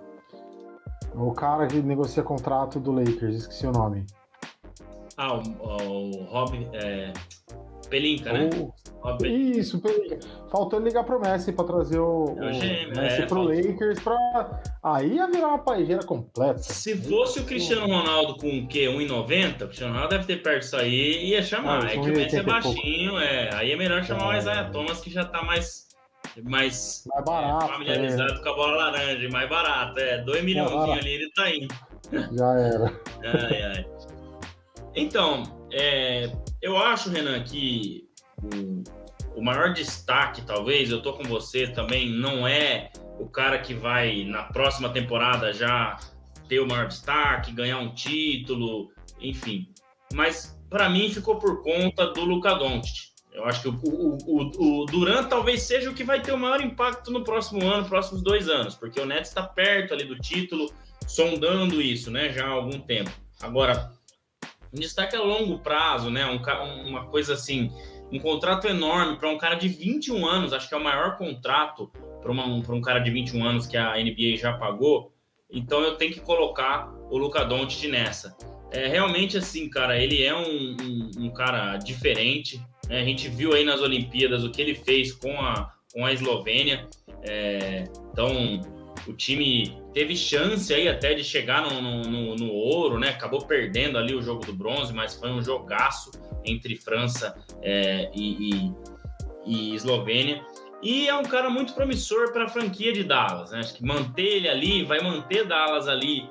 [1.14, 4.06] O cara que negocia contrato do Lakers, esqueci o nome.
[5.16, 6.68] Ah, o, o Rob.
[6.72, 7.12] É...
[7.90, 8.48] Pelinka, né?
[8.54, 9.26] O...
[9.26, 10.20] Isso, Pelinka.
[10.50, 13.54] Faltou ligar pro Messi pra trazer o, é o gêmeo, Messi é, pro faltou...
[13.54, 14.62] Lakers pra.
[14.82, 16.58] Aí ia virar uma paejeira completa.
[16.60, 18.86] Se fosse o Cristiano Ronaldo com o quê?
[18.86, 19.64] 1,90?
[19.64, 21.84] O Cristiano Ronaldo deve ter perto disso aí e ia chamar.
[21.84, 23.50] Ah, é que o Messi é baixinho, é.
[23.54, 25.90] Aí é melhor chamar o Isaiah Thomas, que já tá mais
[26.44, 28.42] mais, mais barato, é, familiarizado é.
[28.42, 29.98] com a bola laranja, mais barato.
[29.98, 31.74] É, 2 milhões ali ele tá indo.
[32.36, 33.00] Já era.
[33.24, 33.86] ai, ai.
[34.94, 36.30] Então, é,
[36.62, 38.08] eu acho, Renan, que
[38.42, 43.74] o, o maior destaque, talvez, eu tô com você também, não é o cara que
[43.74, 45.98] vai na próxima temporada já
[46.48, 49.68] ter o maior destaque, ganhar um título, enfim.
[50.12, 53.10] Mas para mim ficou por conta do Luka Doncic.
[53.32, 56.60] Eu acho que o, o, o, Durant talvez seja o que vai ter o maior
[56.60, 60.72] impacto no próximo ano, próximos dois anos, porque o Nets está perto ali do título,
[61.06, 63.10] sondando isso, né, já há algum tempo.
[63.40, 63.92] Agora,
[64.72, 67.70] um destaque a longo prazo, né, um, uma coisa assim,
[68.12, 71.90] um contrato enorme para um cara de 21 anos, acho que é o maior contrato
[72.20, 75.12] para um cara de 21 anos que a NBA já pagou.
[75.50, 78.36] Então eu tenho que colocar o Luca Doncic nessa.
[78.70, 82.60] É realmente assim, cara, ele é um, um, um cara diferente.
[82.88, 83.00] Né?
[83.00, 86.86] A gente viu aí nas Olimpíadas o que ele fez com a, com a Eslovênia.
[87.22, 88.60] É, então,
[89.06, 93.08] o time teve chance aí até de chegar no, no, no, ouro, né?
[93.08, 96.10] Acabou perdendo ali o jogo do bronze, mas foi um jogaço
[96.44, 98.74] entre França é, e, e,
[99.46, 100.44] e, Eslovênia.
[100.82, 103.60] E é um cara muito promissor para a franquia de Dallas, né?
[103.60, 106.28] Acho que manter ele ali, vai manter Dallas ali,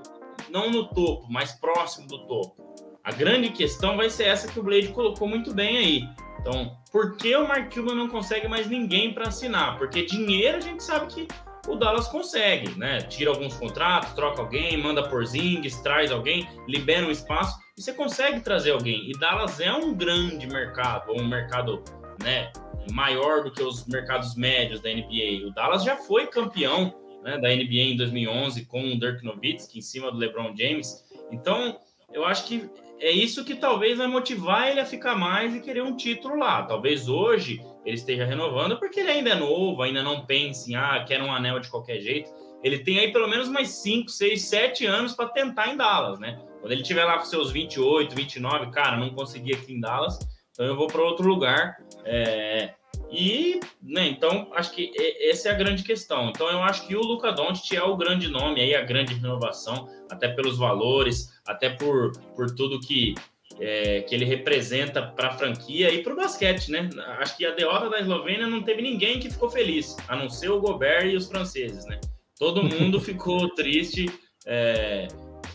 [0.49, 2.69] não no topo, mas próximo do topo.
[3.03, 6.09] A grande questão vai ser essa que o Blade colocou muito bem aí.
[6.39, 9.77] Então, por que o Mark Cuban não consegue mais ninguém para assinar?
[9.77, 11.27] Porque dinheiro a gente sabe que
[11.67, 13.01] o Dallas consegue, né?
[13.01, 17.93] Tira alguns contratos, troca alguém, manda por Zings, traz alguém, libera um espaço e você
[17.93, 19.09] consegue trazer alguém.
[19.09, 21.83] E Dallas é um grande mercado, um mercado,
[22.23, 22.51] né,
[22.91, 25.47] maior do que os mercados médios da NBA.
[25.47, 26.93] O Dallas já foi campeão
[27.23, 31.05] né, da NBA em 2011 com o Dirk Nowitzki em cima do LeBron James.
[31.31, 31.79] Então,
[32.11, 32.69] eu acho que
[32.99, 36.63] é isso que talvez vai motivar ele a ficar mais e querer um título lá.
[36.63, 41.03] Talvez hoje ele esteja renovando porque ele ainda é novo, ainda não pensa em, ah,
[41.07, 42.29] quero um anel de qualquer jeito.
[42.63, 46.39] Ele tem aí pelo menos mais 5, 6, 7 anos para tentar em Dallas, né?
[46.59, 50.19] Quando ele tiver lá com seus 28, 29, cara, não consegui aqui em Dallas,
[50.51, 51.77] então eu vou para outro lugar.
[52.05, 52.73] É,
[53.09, 54.91] e, né, então, acho que
[55.27, 56.29] essa é a grande questão.
[56.29, 59.89] Então, eu acho que o Luca Doncic é o grande nome aí, a grande renovação,
[60.11, 63.15] até pelos valores, até por, por tudo que,
[63.59, 66.89] é, que ele representa para a franquia e para o basquete, né?
[67.19, 70.49] Acho que a derrota da Eslovênia não teve ninguém que ficou feliz, a não ser
[70.49, 71.99] o Gobert e os franceses, né?
[72.37, 74.05] Todo mundo ficou triste
[74.45, 75.07] é,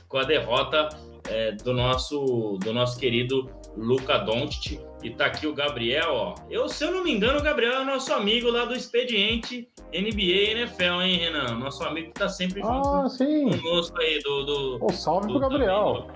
[0.08, 0.88] com a derrota
[1.28, 4.80] é, do, nosso, do nosso querido Luca Doncic.
[5.02, 6.34] E tá aqui o Gabriel, ó.
[6.48, 10.22] Eu, se eu não me engano, o Gabriel é nosso amigo lá do Expediente NBA
[10.22, 11.58] e NFL, hein, Renan?
[11.58, 13.50] Nosso amigo que tá sempre ah, junto sim.
[13.50, 14.78] conosco aí do.
[14.78, 16.08] do salve do, pro Gabriel.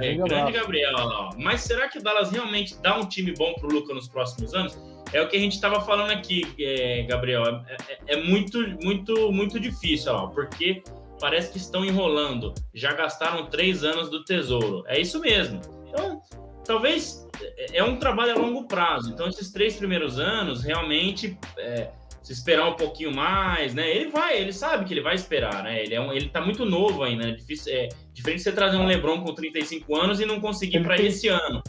[0.00, 1.30] É, grande Gabriel, ó.
[1.36, 4.78] Mas será que o Dallas realmente dá um time bom pro Luca nos próximos anos?
[5.12, 7.42] É o que a gente estava falando aqui, é, Gabriel.
[7.44, 10.82] É, é, é, muito, muito, muito difícil, ó, porque
[11.20, 12.54] parece que estão enrolando.
[12.72, 14.84] Já gastaram três anos do tesouro.
[14.86, 15.60] É isso mesmo.
[15.88, 16.22] Então,
[16.64, 19.10] talvez é, é um trabalho a longo prazo.
[19.12, 21.90] Então, esses três primeiros anos, realmente, é,
[22.30, 23.90] se esperar um pouquinho mais, né?
[23.90, 25.82] Ele vai, ele sabe que ele vai esperar, né?
[25.82, 27.32] Ele, é um, ele tá muito novo ainda, né?
[27.32, 31.26] Difícil, é diferente você trazer um LeBron com 35 anos e não conseguir para esse
[31.26, 31.60] ano.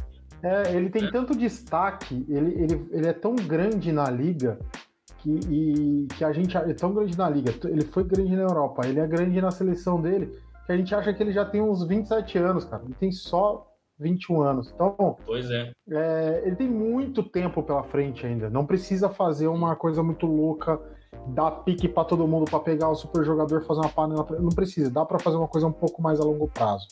[0.43, 1.11] É, ele tem é.
[1.11, 4.59] tanto destaque, ele, ele, ele é tão grande na liga
[5.17, 7.55] que, e, que a gente é tão grande na liga.
[7.63, 10.27] Ele foi grande na Europa, ele é grande na seleção dele,
[10.67, 12.83] que a gente acha que ele já tem uns 27 anos, cara.
[12.85, 13.67] Ele tem só
[14.01, 14.71] 21 anos.
[14.73, 15.71] Então, pois é.
[15.89, 16.41] é.
[16.45, 18.49] Ele tem muito tempo pela frente ainda.
[18.49, 20.79] Não precisa fazer uma coisa muito louca,
[21.27, 24.25] dar pique para todo mundo para pegar o super jogador, fazer uma panela.
[24.39, 24.89] Não precisa.
[24.89, 26.87] Dá para fazer uma coisa um pouco mais a longo prazo.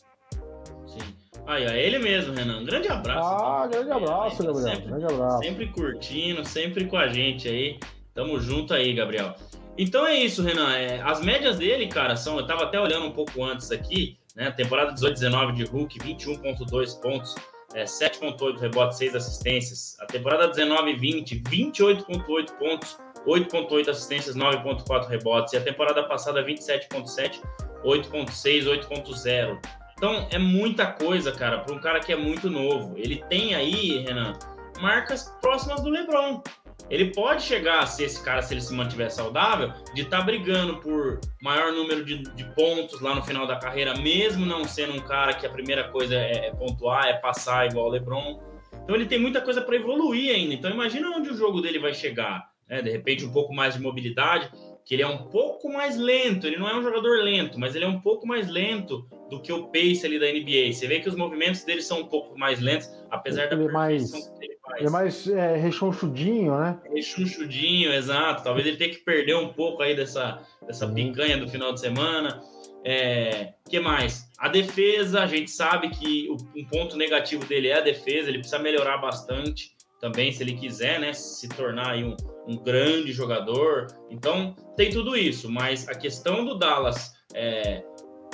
[0.85, 0.99] Sim.
[1.47, 2.63] Aí, é ele mesmo, Renan.
[2.63, 3.43] Grande abraço.
[3.43, 4.75] Ah, grande abraço, Gabriel.
[4.75, 5.39] Sempre, grande abraço.
[5.39, 7.79] Sempre curtindo, sempre com a gente aí.
[8.13, 9.33] Tamo junto aí, Gabriel.
[9.77, 10.75] Então é isso, Renan.
[10.75, 12.37] É, as médias dele, cara, são.
[12.37, 14.18] Eu tava até olhando um pouco antes aqui.
[14.35, 14.51] Né?
[14.51, 17.35] Temporada 18-19 de Hulk, 21,2 pontos,
[17.73, 19.97] é, 7,8 rebotes, 6 assistências.
[19.99, 25.53] A temporada 19-20, 28,8 pontos, 8,8 assistências, 9,4 rebotes.
[25.53, 27.41] E a temporada passada, 27,7,
[27.83, 29.59] 8,6, 8,0.
[29.99, 32.93] Então é muita coisa, cara, para um cara que é muito novo.
[32.97, 34.33] Ele tem aí, Renan,
[34.79, 36.41] marcas próximas do LeBron.
[36.89, 40.23] Ele pode chegar a ser esse cara, se ele se mantiver saudável, de estar tá
[40.23, 44.93] brigando por maior número de, de, pontos lá no final da carreira, mesmo não sendo
[44.93, 48.41] um cara que a primeira coisa é, é pontuar, é passar igual o LeBron.
[48.83, 50.53] Então ele tem muita coisa para evoluir ainda.
[50.53, 52.49] Então imagina onde o jogo dele vai chegar.
[52.67, 52.81] Né?
[52.81, 54.49] De repente, um pouco mais de mobilidade,
[54.85, 56.47] que ele é um pouco mais lento.
[56.47, 59.51] Ele não é um jogador lento, mas ele é um pouco mais lento do que
[59.51, 60.73] o pace ali da NBA.
[60.73, 64.11] Você vê que os movimentos dele são um pouco mais lentos, apesar da é mais,
[64.11, 64.58] que ele.
[64.77, 66.79] Ele é mais é, rechonchudinho, né?
[66.93, 68.43] Rechonchudinho, exato.
[68.43, 70.93] Talvez ele tenha que perder um pouco aí dessa, dessa uhum.
[70.93, 72.41] picanha do final de semana.
[72.85, 74.29] É, que mais?
[74.37, 78.39] A defesa, a gente sabe que o, um ponto negativo dele é a defesa, ele
[78.39, 82.15] precisa melhorar bastante também, se ele quiser, né, se tornar aí um,
[82.47, 83.87] um grande jogador.
[84.09, 87.83] Então, tem tudo isso, mas a questão do Dallas é,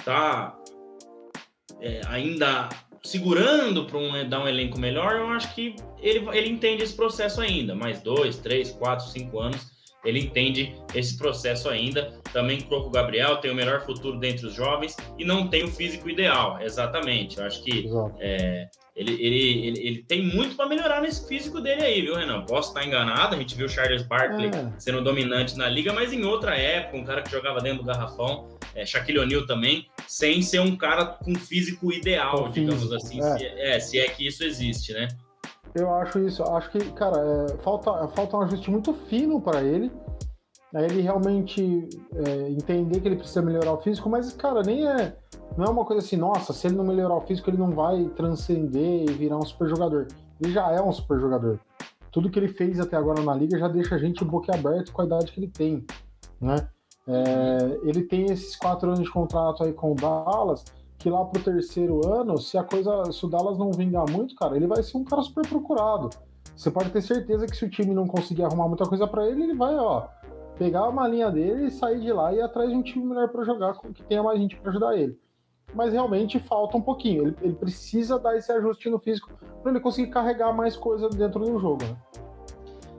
[0.04, 0.56] tá
[1.82, 2.70] é, ainda
[3.06, 7.41] segurando para um, dar um elenco melhor, eu acho que ele, ele entende esse processo
[7.41, 7.76] ainda.
[7.76, 9.76] Mais dois, três, quatro, cinco anos
[10.06, 12.14] ele entende esse processo ainda.
[12.32, 16.10] Também Croco Gabriel tem o melhor futuro dentre os jovens e não tem o físico
[16.10, 17.39] ideal, exatamente.
[17.39, 17.89] Eu acho que
[18.20, 22.46] é, ele, ele, ele, ele, tem muito para melhorar nesse físico dele aí, viu, Renan?
[22.46, 24.72] Posso estar enganado, a gente viu o Charles Barkley é.
[24.80, 28.48] sendo dominante na liga, mas em outra época, um cara que jogava dentro do garrafão,
[28.74, 33.38] é, Shaquille O'Neal também, sem ser um cara com físico ideal, digamos assim, é.
[33.38, 35.10] Se, é, se é que isso existe, né?
[35.76, 36.41] Eu acho isso.
[36.41, 39.91] Acho que, cara, é, falta, falta um ajuste muito fino para ele.
[40.74, 45.16] Aí ele realmente é, entender que ele precisa melhorar o físico, mas, cara, nem é.
[45.58, 48.06] Não é uma coisa assim, nossa, se ele não melhorar o físico, ele não vai
[48.10, 50.08] transcender e virar um super jogador.
[50.41, 51.60] Ele já é um super jogador.
[52.12, 55.06] Tudo que ele fez até agora na liga já deixa a gente boquiaberto com a
[55.06, 55.86] idade que ele tem,
[56.41, 56.68] né?
[57.08, 60.64] É, ele tem esses quatro anos de contrato aí com o Dallas,
[60.97, 64.56] que lá pro terceiro ano, se a coisa, se o Dallas não vingar muito, cara,
[64.56, 66.10] ele vai ser um cara super procurado.
[66.56, 69.43] Você pode ter certeza que se o time não conseguir arrumar muita coisa para ele,
[69.43, 70.08] ele vai, ó,
[70.58, 73.30] pegar uma linha dele e sair de lá e ir atrás de um time melhor
[73.30, 75.20] para jogar, que tenha mais gente para ajudar ele.
[75.74, 77.24] Mas realmente falta um pouquinho.
[77.24, 81.39] Ele, ele precisa dar esse ajuste no físico para ele conseguir carregar mais coisa dentro
[81.39, 81.84] do jogo.
[81.84, 81.97] Né?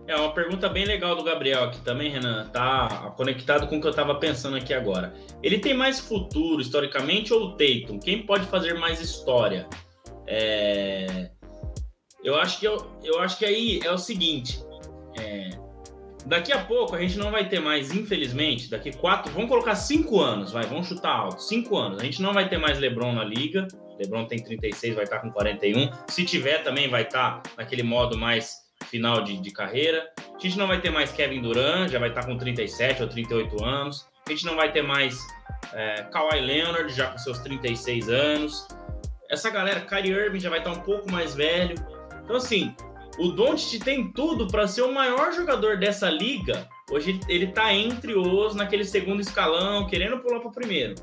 [0.09, 2.47] É uma pergunta bem legal do Gabriel aqui também, Renan.
[2.49, 5.13] Tá conectado com o que eu estava pensando aqui agora.
[5.43, 7.99] Ele tem mais futuro historicamente ou o Tatum?
[7.99, 9.69] Quem pode fazer mais história?
[10.27, 11.31] É...
[12.23, 14.65] Eu acho que eu, eu acho que aí é o seguinte.
[15.19, 15.51] É...
[16.27, 20.21] Daqui a pouco a gente não vai ter mais, infelizmente, daqui quatro, vamos colocar cinco
[20.21, 22.01] anos, vai, vamos chutar alto, cinco anos.
[22.01, 23.69] A gente não vai ter mais LeBron na liga.
[23.97, 25.89] LeBron tem 36, vai estar com 41.
[26.09, 28.57] Se tiver também vai estar naquele modo mais
[28.87, 30.11] final de, de carreira.
[30.19, 33.65] A gente não vai ter mais Kevin Durant, já vai estar com 37 ou 38
[33.65, 34.09] anos.
[34.27, 35.17] A gente não vai ter mais
[35.73, 38.67] é, Kawhi Leonard, já com seus 36 anos.
[39.31, 41.77] Essa galera, Kyrie Irving já vai estar um pouco mais velho.
[42.25, 42.75] Então, assim,
[43.19, 46.69] o Doncic tem tudo para ser o maior jogador dessa liga.
[46.91, 50.95] Hoje ele está entre os naquele segundo escalão, querendo pular para o primeiro.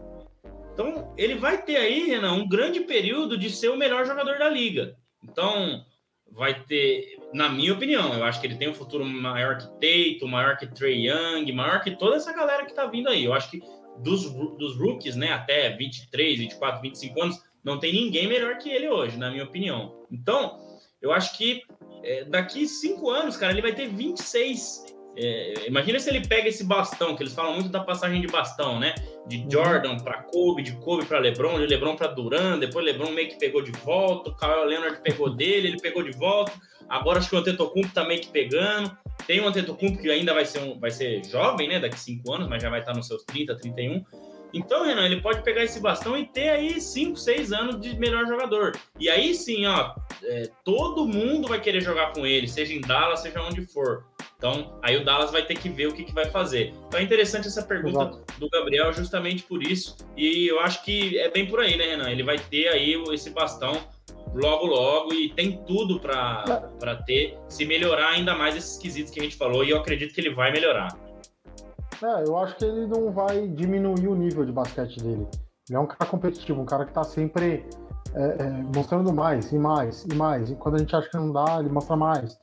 [0.73, 4.49] Então, ele vai ter aí, Renan, um grande período de ser o melhor jogador da
[4.49, 4.95] liga.
[5.23, 5.85] Então,
[6.31, 10.27] vai ter, na minha opinião, eu acho que ele tem um futuro maior que Tatum,
[10.27, 13.23] maior que Trey Young, maior que toda essa galera que tá vindo aí.
[13.23, 13.61] Eu acho que
[13.99, 18.89] dos, dos rookies, né, até 23, 24, 25 anos, não tem ninguém melhor que ele
[18.89, 20.05] hoje, na minha opinião.
[20.11, 20.59] Então,
[21.03, 21.61] eu acho que
[22.03, 26.63] é, daqui cinco anos, cara, ele vai ter 26 é, imagina se ele pega esse
[26.63, 28.95] bastão, que eles falam muito da passagem de bastão, né?
[29.27, 29.51] De uhum.
[29.51, 33.37] Jordan para Kobe, de Kobe para LeBron, de LeBron para Durant, depois LeBron meio que
[33.37, 36.51] pegou de volta, o Kawhi Leonard pegou dele, ele pegou de volta.
[36.89, 38.95] Agora acho que o Antetokounmpo tá meio que pegando.
[39.27, 41.79] Tem o Antetokounmpo que ainda vai ser, um, vai ser jovem, né?
[41.79, 44.03] Daqui cinco anos, mas já vai estar nos seus 30, 31.
[44.53, 48.27] Então, Renan, ele pode pegar esse bastão e ter aí 5, 6 anos de melhor
[48.27, 48.77] jogador.
[48.99, 53.21] E aí sim, ó, é, todo mundo vai querer jogar com ele, seja em Dallas,
[53.21, 54.05] seja onde for.
[54.37, 56.73] Então, aí o Dallas vai ter que ver o que, que vai fazer.
[56.87, 58.39] Então é interessante essa pergunta Exato.
[58.39, 59.97] do Gabriel justamente por isso.
[60.15, 62.11] E eu acho que é bem por aí, né, Renan?
[62.11, 63.81] Ele vai ter aí esse bastão
[64.35, 69.23] logo, logo, e tem tudo para ter, se melhorar ainda mais esses quesitos que a
[69.23, 70.89] gente falou, e eu acredito que ele vai melhorar.
[72.01, 75.27] É, eu acho que ele não vai diminuir o nível de basquete dele.
[75.69, 77.65] Ele é um cara competitivo, um cara que está sempre
[78.13, 80.51] é, é, mostrando mais e mais e mais.
[80.51, 82.37] E quando a gente acha que não dá, ele mostra mais.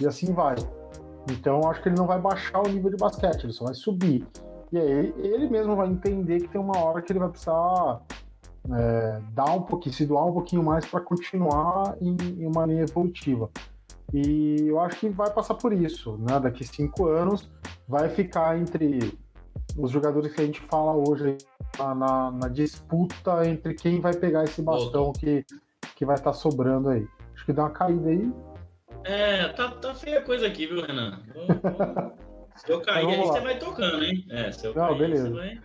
[0.00, 0.56] E assim vai.
[1.30, 4.26] Então acho que ele não vai baixar o nível de basquete, ele só vai subir.
[4.72, 8.00] E aí ele mesmo vai entender que tem uma hora que ele vai precisar
[8.70, 12.82] é, dar um pouquinho, se doar um pouquinho mais para continuar em, em, uma linha
[12.82, 13.50] evolutiva.
[14.12, 16.38] E eu acho que vai passar por isso, né?
[16.38, 17.50] Daqui cinco anos
[17.88, 19.18] vai ficar entre
[19.76, 21.38] os jogadores que a gente fala hoje
[21.78, 25.44] na, na, na disputa entre quem vai pegar esse bastão que,
[25.96, 27.06] que vai estar tá sobrando aí.
[27.34, 28.30] Acho que dá uma caída aí,
[29.04, 31.18] é, tá, tá feia a coisa aqui, viu, Renan?
[32.56, 34.24] se eu cair então, aí, você vai tocando, hein?
[34.30, 35.28] É, se eu Não, cair, beleza.
[35.28, 35.60] você vai,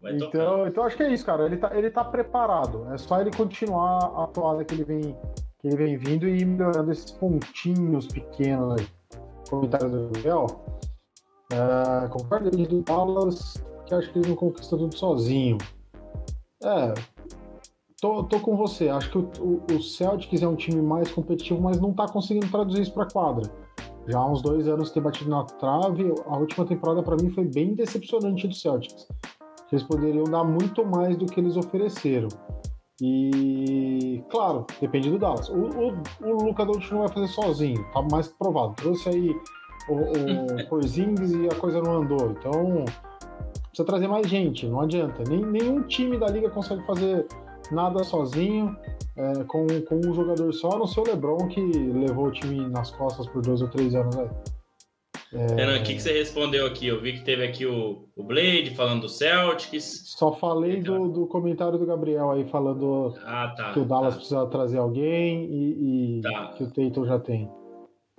[0.00, 0.66] vai então, tocando.
[0.68, 1.44] Então acho que é isso, cara.
[1.44, 2.92] Ele tá, ele tá preparado.
[2.92, 5.16] É só ele continuar a toada que ele vem
[5.58, 8.88] que ele vem vindo e melhorando esses pontinhos pequenos aí.
[9.48, 10.46] Comentário do Gabriel.
[11.52, 13.54] Uh, concordo ele do Dallas,
[13.86, 15.58] que acho que ele não conquista tudo sozinho.
[16.62, 16.92] É,
[18.00, 18.88] tô, tô com você.
[18.88, 22.82] Acho que o, o, Celtics é um time mais competitivo, mas não tá conseguindo traduzir
[22.82, 23.50] isso pra quadra.
[24.06, 26.14] Já há uns dois anos tem batido na trave.
[26.26, 29.08] A última temporada para mim foi bem decepcionante do Celtics.
[29.70, 32.28] Eles poderiam dar muito mais do que eles ofereceram.
[33.00, 35.48] E, claro, depende do Dallas.
[35.48, 38.74] O, o, o Luca Doncic não vai fazer sozinho, tá mais que provado.
[38.74, 39.36] Trouxe aí
[39.88, 42.30] o, o Porzingis e a coisa não andou.
[42.30, 42.84] Então,
[43.68, 45.22] precisa trazer mais gente, não adianta.
[45.28, 47.26] Nem, nenhum time da liga consegue fazer
[47.70, 48.76] nada sozinho,
[49.16, 52.68] é, com, com um jogador só, a não ser o LeBron, que levou o time
[52.68, 54.28] nas costas por dois ou três anos aí.
[55.32, 55.54] É...
[55.54, 56.86] Renan, o que, que você respondeu aqui?
[56.86, 60.14] Eu vi que teve aqui o, o Blade falando do Celtics.
[60.16, 64.18] Só falei do, do comentário do Gabriel aí falando ah, tá, que o Dallas tá.
[64.18, 66.54] precisa trazer alguém e, e tá.
[66.56, 67.50] que o Tatum já tem.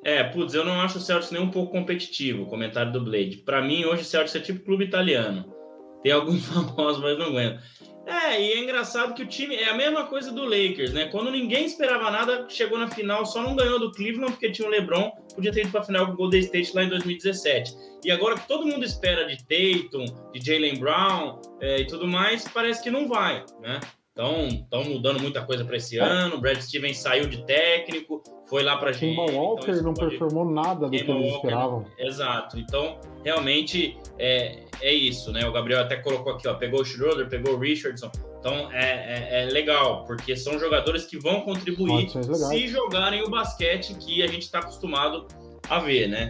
[0.03, 3.37] É, putz, eu não acho o Celtics nem um pouco competitivo, o comentário do Blade.
[3.37, 5.58] Para mim, hoje o Celtics é tipo clube italiano.
[6.03, 7.61] Tem alguns famosos, mas não aguento.
[8.05, 11.05] É, e é engraçado que o time é a mesma coisa do Lakers, né?
[11.09, 14.71] Quando ninguém esperava nada, chegou na final, só não ganhou do Cleveland porque tinha o
[14.71, 17.75] LeBron, podia ter ido para a final com o Golden State lá em 2017.
[18.03, 22.47] E agora que todo mundo espera de Tatum, de Jalen Brown é, e tudo mais,
[22.47, 23.79] parece que não vai, né?
[24.11, 26.35] Então, estão mudando muita coisa para esse ano.
[26.35, 29.15] O Brad Stevens saiu de técnico, foi lá para gente.
[29.15, 30.09] Kemba Walker então não pode...
[30.09, 31.85] performou nada do Kemba que eles Walker, esperavam.
[31.97, 32.59] Exato.
[32.59, 35.47] Então, realmente é, é isso, né?
[35.47, 38.11] O Gabriel até colocou aqui, ó, pegou o Schroeder, pegou o Richardson.
[38.39, 43.93] Então é, é, é legal, porque são jogadores que vão contribuir se jogarem o basquete
[43.95, 45.27] que a gente está acostumado
[45.69, 46.29] a ver, né?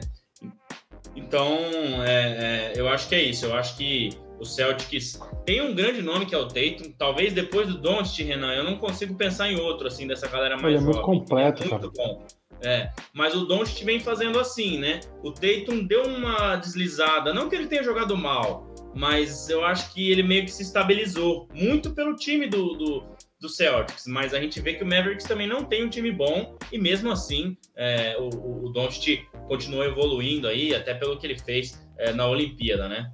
[1.16, 1.58] Então,
[2.04, 3.46] é, é, eu acho que é isso.
[3.46, 4.10] Eu acho que
[4.40, 6.92] o Celtics tem um grande nome que é o Tatum.
[6.98, 10.76] Talvez depois do Doncic, Renan, eu não consigo pensar em outro assim dessa galera mais
[10.76, 12.08] Ele é muito completo, é muito cara.
[12.08, 12.26] bom.
[12.62, 15.00] É, mas o Doncic vem fazendo assim, né?
[15.24, 20.12] O Tatum deu uma deslizada, não que ele tenha jogado mal, mas eu acho que
[20.12, 23.04] ele meio que se estabilizou muito pelo time do, do,
[23.40, 24.06] do Celtics.
[24.08, 27.10] Mas a gente vê que o Mavericks também não tem um time bom e mesmo
[27.10, 32.28] assim é, o, o Doncic continua evoluindo aí, até pelo que ele fez é, na
[32.28, 33.10] Olimpíada, né?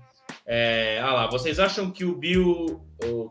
[0.46, 2.82] É, ah lá, vocês acham que o Bill,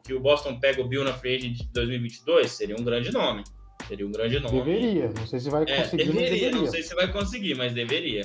[0.05, 2.51] que o Boston pega o Bill na free agent de 2022?
[2.51, 3.45] Seria um grande nome.
[3.87, 4.63] Seria um grande nome.
[4.63, 5.13] Deveria.
[5.15, 6.05] Não sei se vai é, conseguir.
[6.05, 6.51] Deveria, deveria.
[6.53, 8.23] Não sei se vai conseguir, mas deveria.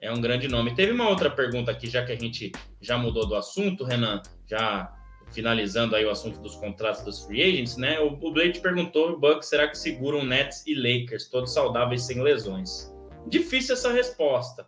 [0.00, 0.74] É, é, um grande nome.
[0.74, 4.92] Teve uma outra pergunta aqui, já que a gente já mudou do assunto, Renan, já
[5.32, 8.00] finalizando aí o assunto dos contratos dos free agents, né?
[8.00, 12.92] O, o Blade perguntou, Bucks, será que seguram Nets e Lakers, todos saudáveis sem lesões?
[13.28, 14.66] Difícil essa resposta.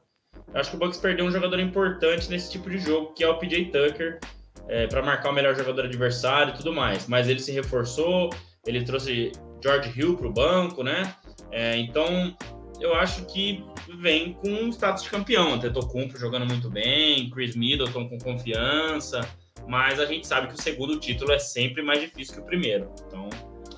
[0.52, 3.28] Eu acho que o Bucks perdeu um jogador importante nesse tipo de jogo, que é
[3.28, 4.20] o PJ Tucker,
[4.68, 7.06] é, para marcar o melhor jogador adversário e tudo mais.
[7.06, 8.30] Mas ele se reforçou,
[8.66, 9.32] ele trouxe
[9.62, 11.14] George Hill para o banco, né?
[11.50, 12.36] É, então,
[12.80, 13.64] eu acho que
[13.98, 15.54] vem com um status de campeão.
[15.54, 19.20] Antetokounmpo jogando muito bem, Chris Middleton com confiança,
[19.68, 22.90] mas a gente sabe que o segundo título é sempre mais difícil que o primeiro.
[23.06, 23.28] Então,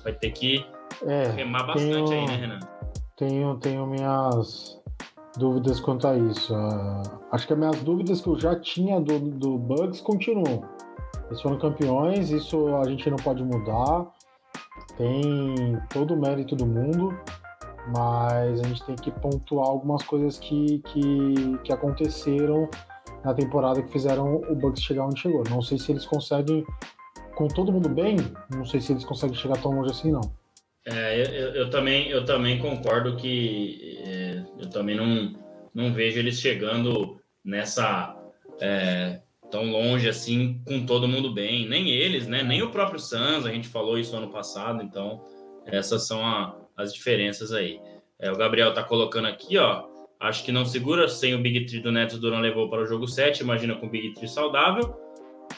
[0.03, 0.65] vai ter que
[1.05, 2.59] é, remar bastante tenho, aí, né, Renan?
[3.17, 4.81] Tenho, tenho minhas
[5.37, 6.53] dúvidas quanto a isso.
[6.53, 10.63] Uh, acho que as minhas dúvidas que eu já tinha do, do Bugs continuam.
[11.27, 14.07] Eles foram campeões, isso a gente não pode mudar.
[14.97, 17.17] Tem todo o mérito do mundo,
[17.95, 22.69] mas a gente tem que pontuar algumas coisas que, que, que aconteceram
[23.23, 25.43] na temporada que fizeram o Bucks chegar onde chegou.
[25.49, 26.63] Não sei se eles conseguem,
[27.35, 28.17] com todo mundo bem,
[28.51, 30.21] não sei se eles conseguem chegar tão longe assim, não.
[30.87, 34.24] É, eu, eu, também, eu também concordo que é,
[34.65, 35.33] eu também não,
[35.73, 38.15] não vejo eles chegando nessa
[38.59, 42.43] é, tão longe assim com todo mundo bem, nem eles, né?
[42.43, 45.23] Nem o próprio Suns, a gente falou isso ano passado, então
[45.65, 47.79] essas são a, as diferenças aí.
[48.19, 49.85] É, o Gabriel tá colocando aqui, ó.
[50.19, 53.07] Acho que não segura sem o Big Tree do Neto Duran levou para o jogo
[53.07, 54.95] 7, imagina com o Big Tree saudável.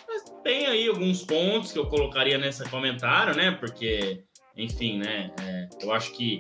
[0.08, 3.52] Mas tem aí alguns pontos que eu colocaria nesse comentário, né?
[3.52, 4.24] Porque
[4.58, 5.32] enfim, né?
[5.40, 6.40] É, eu acho que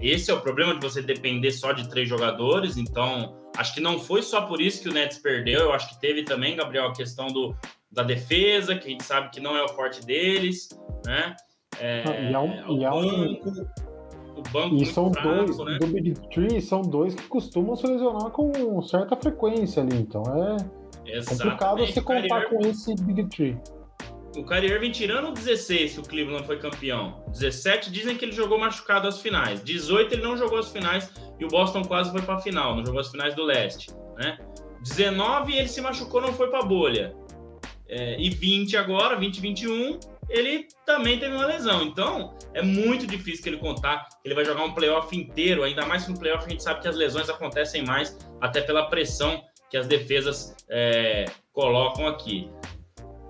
[0.00, 2.76] esse é o problema de você depender só de três jogadores.
[2.76, 5.60] Então, acho que não foi só por isso que o Nets perdeu.
[5.60, 7.54] Eu acho que teve também, Gabriel, a questão do,
[7.90, 10.68] da defesa, que a gente sabe que não é o forte deles,
[11.04, 11.34] né?
[11.80, 13.66] É, e é um, e é banco,
[14.36, 15.78] o banco e são fraco, dois né?
[15.78, 19.96] do Big Tree são dois que costumam se lesionar com certa frequência ali.
[19.96, 20.56] Então é
[21.12, 21.28] Exatamente.
[21.28, 23.56] complicado você contar com esse Big Tree.
[24.36, 27.24] O Kyrie Irving tirando 16 que o Cleveland foi campeão.
[27.28, 29.62] 17 dizem que ele jogou machucado as finais.
[29.62, 32.84] 18 ele não jogou as finais e o Boston quase foi para a final, não
[32.84, 34.38] jogou as finais do leste, né?
[34.82, 37.14] 19 ele se machucou, não foi para bolha.
[37.88, 39.98] É, e 20 agora, 20 21,
[40.28, 41.82] ele também teve uma lesão.
[41.82, 44.06] Então, é muito difícil que ele contar.
[44.24, 46.88] Ele vai jogar um playoff inteiro, ainda mais que no playoff a gente sabe que
[46.88, 52.50] as lesões acontecem mais, até pela pressão que as defesas é, colocam aqui.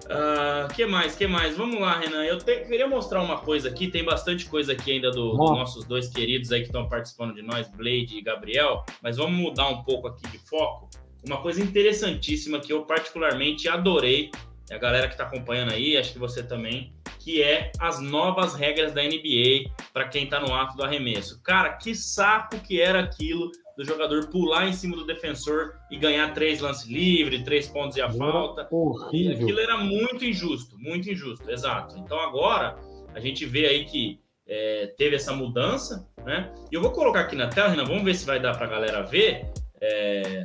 [0.08, 1.14] Uh, que mais?
[1.14, 1.56] Que mais?
[1.56, 2.24] Vamos lá, Renan.
[2.24, 3.88] Eu te, queria mostrar uma coisa aqui.
[3.88, 7.42] Tem bastante coisa aqui ainda dos do nossos dois queridos aí que estão participando de
[7.42, 8.84] nós, Blade e Gabriel.
[9.02, 10.88] Mas vamos mudar um pouco aqui de foco.
[11.26, 14.30] Uma coisa interessantíssima que eu particularmente adorei
[14.70, 18.92] a galera que está acompanhando aí, acho que você também, que é as novas regras
[18.92, 21.42] da NBA para quem está no ato do arremesso.
[21.42, 26.34] Cara, que saco que era aquilo do jogador pular em cima do defensor e ganhar
[26.34, 28.66] três lances livres, três pontos e a falta.
[28.72, 29.44] Horrível.
[29.44, 31.96] Aquilo era muito injusto, muito injusto, exato.
[31.96, 32.76] Então agora
[33.14, 34.18] a gente vê aí que
[34.48, 36.52] é, teve essa mudança, né?
[36.72, 38.68] E eu vou colocar aqui na tela, Renan, vamos ver se vai dar para a
[38.68, 39.48] galera ver.
[39.80, 40.44] É...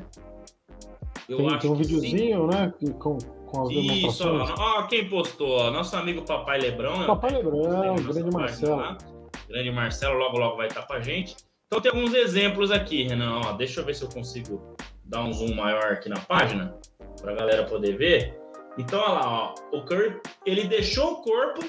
[1.28, 2.56] Eu tem, acho tem um videozinho, sim.
[2.56, 2.74] né?
[3.00, 7.08] Com, com as Isso, ó, ó, quem postou, ó, nosso amigo Papai Lebrão.
[7.08, 8.96] Papai Lebrão, grande Marcelo.
[9.48, 11.36] Grande Marcelo, logo logo vai estar com a gente.
[11.74, 13.42] Então tem alguns exemplos aqui, Renan.
[13.44, 16.78] Ó, deixa eu ver se eu consigo dar um zoom maior aqui na página
[17.20, 18.40] para a galera poder ver.
[18.78, 21.64] Então, olha lá, ó, o Curry, ele deixou o corpo,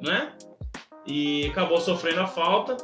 [0.00, 0.34] né?
[1.04, 2.76] E acabou sofrendo a falta.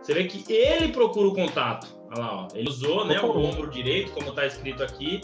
[0.00, 1.88] Você vê que ele procura o contato.
[2.12, 5.20] Olha lá, ó, ele usou, né, o ombro direito, como está escrito aqui,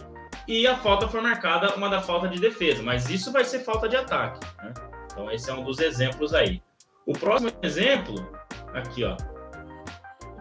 [0.48, 3.88] e a falta foi marcada uma da falta de defesa, mas isso vai ser falta
[3.88, 4.44] de ataque.
[4.58, 4.74] Né?
[5.12, 6.60] Então, esse é um dos exemplos aí.
[7.06, 8.28] O próximo exemplo,
[8.74, 9.16] aqui, ó,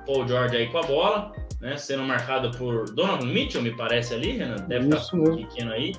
[0.09, 1.31] Paul George aí com a bola,
[1.61, 1.77] né?
[1.77, 4.55] Sendo marcado por Donovan Mitchell, me parece ali, Renan.
[4.67, 5.37] Deve isso estar mesmo.
[5.37, 5.93] pequeno aí.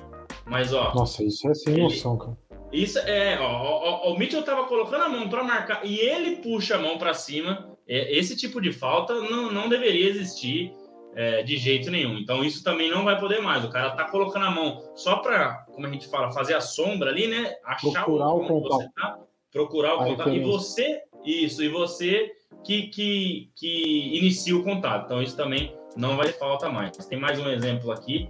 [0.45, 0.93] Mas, ó.
[0.93, 2.37] Nossa, isso é sem ele, noção, cara.
[2.73, 6.37] Isso é, ó, ó, ó, o Mitchell tava colocando a mão para marcar e ele
[6.37, 7.69] puxa a mão para cima.
[7.87, 10.73] É, esse tipo de falta não, não deveria existir
[11.15, 12.17] é, de jeito nenhum.
[12.17, 13.63] Então isso também não vai poder mais.
[13.63, 17.09] O cara tá colocando a mão só para, como a gente fala, fazer a sombra
[17.09, 17.53] ali, né?
[17.65, 19.19] Achar procurar o, o você tá,
[19.51, 20.29] procurar o contato.
[20.29, 22.31] E você, isso, e você
[22.63, 25.05] que, que, que inicia o contato.
[25.05, 26.95] Então, isso também não vai falta mais.
[27.05, 28.27] Tem mais um exemplo aqui.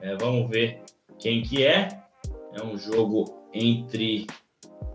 [0.00, 0.82] É, vamos ver
[1.18, 1.88] quem que é.
[2.54, 4.26] É um jogo entre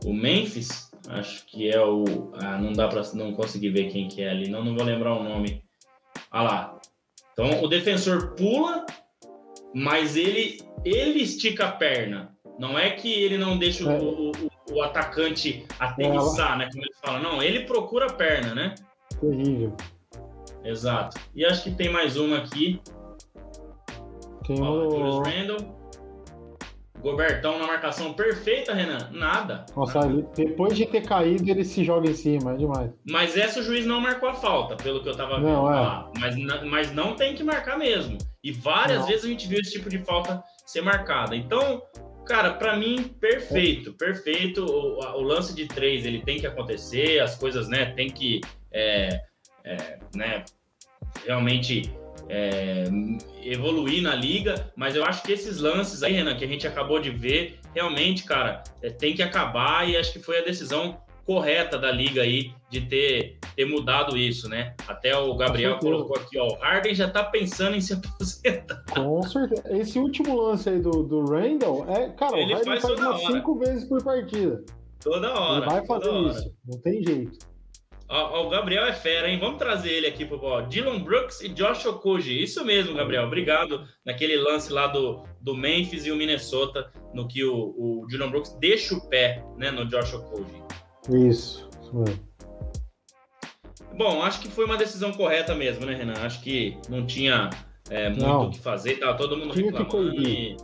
[0.05, 2.31] o Memphis, acho que é o.
[2.35, 4.49] Ah, não dá para não conseguir ver quem que é ali.
[4.49, 5.63] Não, não vou lembrar o nome.
[6.29, 6.79] Ah lá.
[7.33, 8.85] Então o defensor pula,
[9.73, 12.35] mas ele ele estica a perna.
[12.59, 13.99] Não é que ele não deixa é.
[13.99, 16.57] o, o, o atacante aterrissar, é.
[16.57, 16.69] né?
[16.71, 17.19] Como ele fala.
[17.19, 18.75] Não, ele procura a perna, né?
[19.19, 19.75] Terrível.
[20.63, 21.19] Exato.
[21.33, 22.81] E acho que tem mais uma aqui.
[24.45, 25.23] Tem Ó, o...
[25.23, 25.77] Randall.
[26.99, 29.09] Gobertão na marcação perfeita, Renan.
[29.11, 29.65] Nada.
[29.75, 30.27] Nossa, Nada.
[30.35, 32.91] depois de ter caído, ele se joga em cima, é demais.
[33.07, 36.05] Mas essa o juiz não marcou a falta, pelo que eu tava vendo não, é.
[36.19, 38.17] Mas, mas não tem que marcar mesmo.
[38.43, 39.07] E várias não.
[39.07, 41.35] vezes a gente viu esse tipo de falta ser marcada.
[41.35, 41.83] Então,
[42.27, 44.65] Cara, para mim, perfeito, perfeito.
[44.65, 49.21] O, o, lance de três, ele tem que acontecer, as coisas, né, tem que, é,
[49.63, 50.43] é, né,
[51.25, 51.93] realmente
[52.29, 52.85] é,
[53.43, 56.99] evoluir na liga, mas eu acho que esses lances aí, Renan, que a gente acabou
[56.99, 61.77] de ver, realmente, cara, é, tem que acabar e acho que foi a decisão correta
[61.77, 64.73] da liga aí de ter, ter mudado isso, né?
[64.87, 68.81] Até o Gabriel colocou aqui, ó, o Harden já tá pensando em se aposentar.
[68.89, 69.77] Com certeza.
[69.77, 73.21] Esse último lance aí do, do Randall, é, cara, Ele o Harden faz, faz umas
[73.21, 74.63] cinco vezes por partida.
[75.03, 75.65] Toda hora.
[75.65, 77.37] Ele vai fazer isso, não tem jeito.
[78.09, 79.37] Ó, ó, o Gabriel é fera, hein?
[79.37, 82.41] Vamos trazer ele aqui pro ó, Dylan Brooks e Josh Okoji.
[82.41, 83.25] Isso mesmo, Gabriel.
[83.25, 88.29] Obrigado naquele lance lá do, do Memphis e o Minnesota, no que o, o Dylan
[88.29, 90.63] Brooks deixa o pé né, no Josh Okoji.
[91.09, 92.27] Isso, isso mesmo.
[93.97, 96.13] Bom, acho que foi uma decisão correta mesmo, né, Renan?
[96.21, 97.49] Acho que não tinha
[97.89, 100.11] é, muito o que fazer, tava todo mundo tinha reclamando.
[100.11, 100.57] Que e,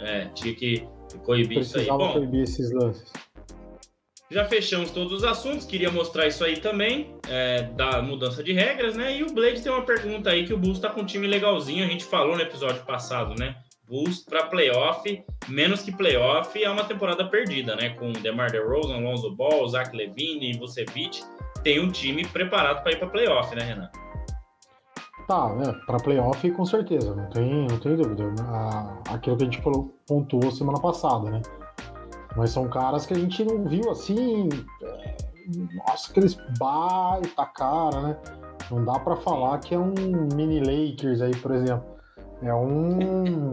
[0.00, 0.86] é, tinha que
[1.24, 1.86] coibir isso aí.
[1.86, 3.12] Bom, coibir esses lances.
[4.30, 8.94] Já fechamos todos os assuntos, queria mostrar isso aí também, é, da mudança de regras,
[8.94, 9.16] né?
[9.16, 11.82] E o Blade tem uma pergunta aí que o Bulls tá com um time legalzinho,
[11.82, 13.56] a gente falou no episódio passado, né?
[13.88, 17.90] Bulls para playoff, menos que playoff, é uma temporada perdida, né?
[17.90, 21.22] Com DeMar DeRozan, Lonzo Ball, Zach Levine e Vucevic,
[21.62, 23.90] tem um time preparado para ir para playoff, né, Renan?
[25.26, 25.74] Tá, né?
[25.86, 28.24] Para playoff, com certeza, não tem, não tem dúvida.
[29.10, 29.62] aquilo que a gente
[30.06, 31.42] pontuou semana passada, né?
[32.36, 34.48] Mas são caras que a gente não viu assim.
[34.82, 35.16] É,
[35.74, 38.16] nossa, aqueles baita cara, né?
[38.70, 39.94] Não dá para falar que é um
[40.34, 41.84] mini Lakers aí, por exemplo.
[42.42, 43.50] É um.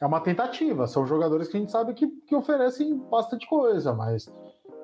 [0.00, 0.86] É uma tentativa.
[0.86, 4.30] São jogadores que a gente sabe que, que oferecem bastante coisa, mas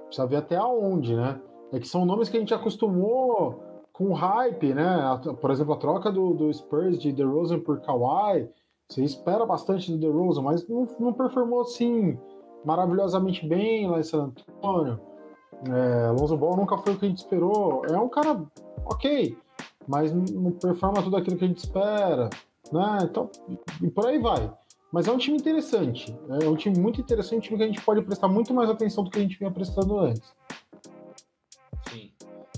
[0.06, 1.40] precisa ver até aonde, né?
[1.72, 5.20] É que são nomes que a gente acostumou com hype, né?
[5.40, 8.48] Por exemplo, a troca do, do Spurs de DeRozan por Kawhi.
[8.88, 12.18] Você espera bastante do DeRozan, mas não, não performou assim
[12.64, 15.00] maravilhosamente bem lá em San Antônio.
[15.70, 17.84] É, Alonso Ball nunca foi o que a gente esperou.
[17.86, 18.42] É um cara
[18.84, 19.36] ok,
[19.86, 22.28] mas não performa tudo aquilo que a gente espera,
[22.72, 22.98] né?
[23.02, 23.30] Então,
[23.80, 24.50] e por aí vai.
[24.92, 26.14] Mas é um time interessante.
[26.28, 29.02] É um time muito interessante, um time que a gente pode prestar muito mais atenção
[29.02, 30.34] do que a gente vinha prestando antes.
[31.88, 32.10] Sim.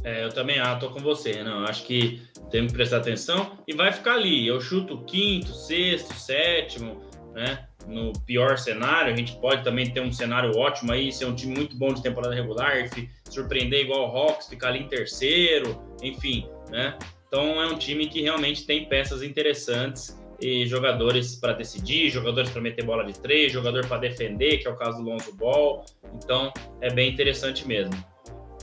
[0.03, 1.65] É, eu também ah, tô com você, não.
[1.65, 2.21] Acho que
[2.51, 4.47] temos que prestar atenção e vai ficar ali.
[4.47, 7.01] Eu chuto quinto, sexto, sétimo,
[7.33, 7.69] né?
[7.87, 11.55] No pior cenário, a gente pode também ter um cenário ótimo aí, ser um time
[11.55, 12.89] muito bom de temporada regular,
[13.31, 16.99] surpreender igual o Hawks, ficar ali em terceiro, enfim, né?
[17.29, 22.61] Então é um time que realmente tem peças interessantes e jogadores para decidir, jogadores para
[22.61, 25.85] meter bola de três, jogador para defender, que é o caso do Lonzo Ball.
[26.15, 27.95] Então é bem interessante mesmo.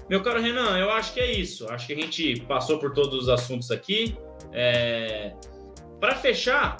[0.09, 1.69] Meu caro Renan, eu acho que é isso.
[1.69, 4.17] Acho que a gente passou por todos os assuntos aqui.
[4.51, 5.33] É...
[5.99, 6.75] Para fechar,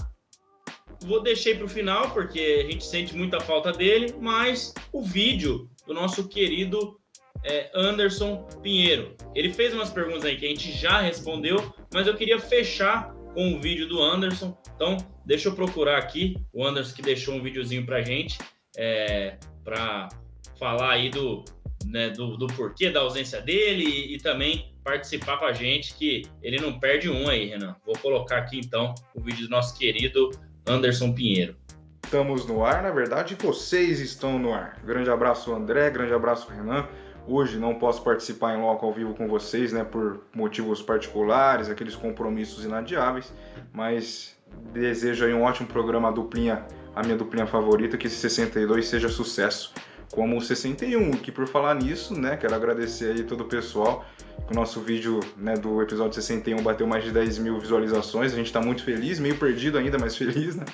[1.03, 5.69] vou deixar para o final, porque a gente sente muita falta dele, mas o vídeo
[5.87, 6.99] do nosso querido
[7.43, 9.15] é, Anderson Pinheiro.
[9.33, 13.53] Ele fez umas perguntas aí que a gente já respondeu, mas eu queria fechar com
[13.53, 14.57] o vídeo do Anderson.
[14.75, 18.37] Então, deixa eu procurar aqui o Anderson que deixou um videozinho para gente
[18.77, 20.09] é, para
[20.57, 21.43] falar aí do,
[21.85, 26.23] né, do, do, porquê da ausência dele e, e, também participar com a gente, que
[26.41, 27.75] ele não perde um aí, Renan.
[27.85, 30.31] Vou colocar aqui então o vídeo do nosso querido
[30.67, 31.55] Anderson Pinheiro.
[32.03, 34.81] Estamos no ar, na verdade, vocês estão no ar.
[34.83, 36.87] Grande abraço, André, grande abraço, Renan.
[37.27, 41.95] Hoje não posso participar em loco ao vivo com vocês, né, por motivos particulares, aqueles
[41.95, 43.31] compromissos inadiáveis,
[43.71, 44.35] mas
[44.73, 46.65] desejo aí um ótimo programa, a duplinha,
[46.95, 49.73] a minha duplinha favorita, que esse 62 seja sucesso,
[50.11, 54.03] como o 61, que por falar nisso, né, quero agradecer aí todo o pessoal,
[54.49, 58.47] o nosso vídeo né, do episódio 61 bateu mais de 10 mil visualizações, a gente
[58.47, 60.65] está muito feliz, meio perdido ainda, mas feliz, né?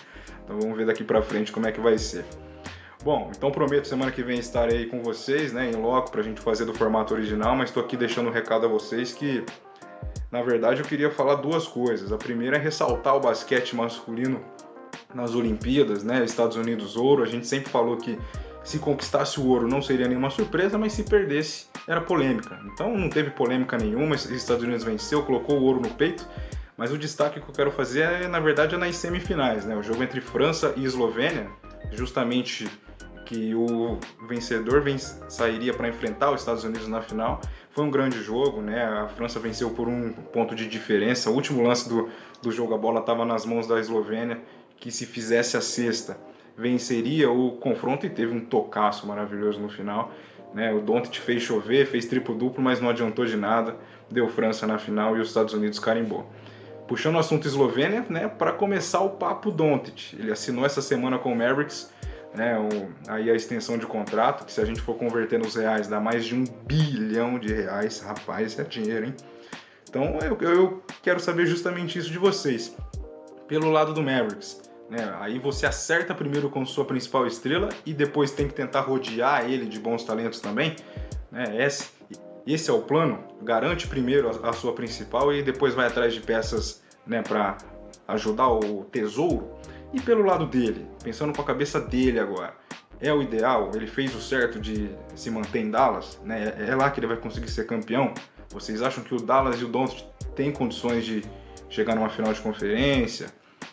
[0.44, 2.26] Então vamos ver daqui para frente como é que vai ser.
[3.08, 6.42] Bom, então prometo semana que vem estarei com vocês, né, em loco para a gente
[6.42, 9.46] fazer do formato original, mas estou aqui deixando um recado a vocês que,
[10.30, 12.12] na verdade, eu queria falar duas coisas.
[12.12, 14.42] A primeira é ressaltar o basquete masculino
[15.16, 17.24] nas Olimpíadas, né, Estados Unidos ouro.
[17.24, 18.20] A gente sempre falou que
[18.62, 22.60] se conquistasse o ouro não seria nenhuma surpresa, mas se perdesse era polêmica.
[22.66, 26.28] Então não teve polêmica nenhuma, os Estados Unidos venceu, colocou o ouro no peito.
[26.76, 29.78] Mas o destaque que eu quero fazer é, na verdade, é nas semifinais, né?
[29.78, 31.48] O jogo entre França e Eslovênia,
[31.94, 32.70] justamente
[33.28, 37.42] que o vencedor ven sairia para enfrentar os Estados Unidos na final.
[37.72, 38.86] Foi um grande jogo, né?
[38.86, 41.30] A França venceu por um ponto de diferença.
[41.30, 42.10] O último lance do,
[42.42, 44.40] do jogo, a bola estava nas mãos da Eslovênia,
[44.78, 46.18] que se fizesse a sexta,
[46.58, 50.10] venceria o confronto e teve um tocaço maravilhoso no final.
[50.54, 50.74] Né?
[50.74, 53.76] O Doncic fez chover, fez triplo-duplo, mas não adiantou de nada.
[54.10, 56.26] Deu França na final e os Estados Unidos carimbou.
[56.88, 60.14] Puxando o assunto Eslovênia, né, para começar o papo Doncic.
[60.18, 61.92] Ele assinou essa semana com o Mavericks
[62.34, 65.88] né, o, aí a extensão de contrato, que se a gente for converter nos reais
[65.88, 69.16] dá mais de um bilhão de reais, rapaz, é dinheiro, hein?
[69.90, 72.76] Então eu, eu quero saber justamente isso de vocês.
[73.48, 78.32] Pelo lado do Mavericks, né, aí você acerta primeiro com sua principal estrela e depois
[78.32, 80.76] tem que tentar rodear ele de bons talentos também.
[81.32, 81.90] Né, esse,
[82.46, 83.24] esse é o plano.
[83.42, 87.58] Garante primeiro a, a sua principal e depois vai atrás de peças né, para
[88.08, 89.50] ajudar o tesouro.
[89.94, 92.54] E pelo lado dele, pensando com a cabeça dele agora,
[93.00, 93.72] é o ideal?
[93.74, 96.20] Ele fez o certo de se manter em Dallas?
[96.24, 96.54] Né?
[96.68, 98.14] É lá que ele vai conseguir ser campeão?
[98.50, 101.24] Vocês acham que o Dallas e o Doncic têm condições de
[101.70, 103.28] chegar numa final de conferência,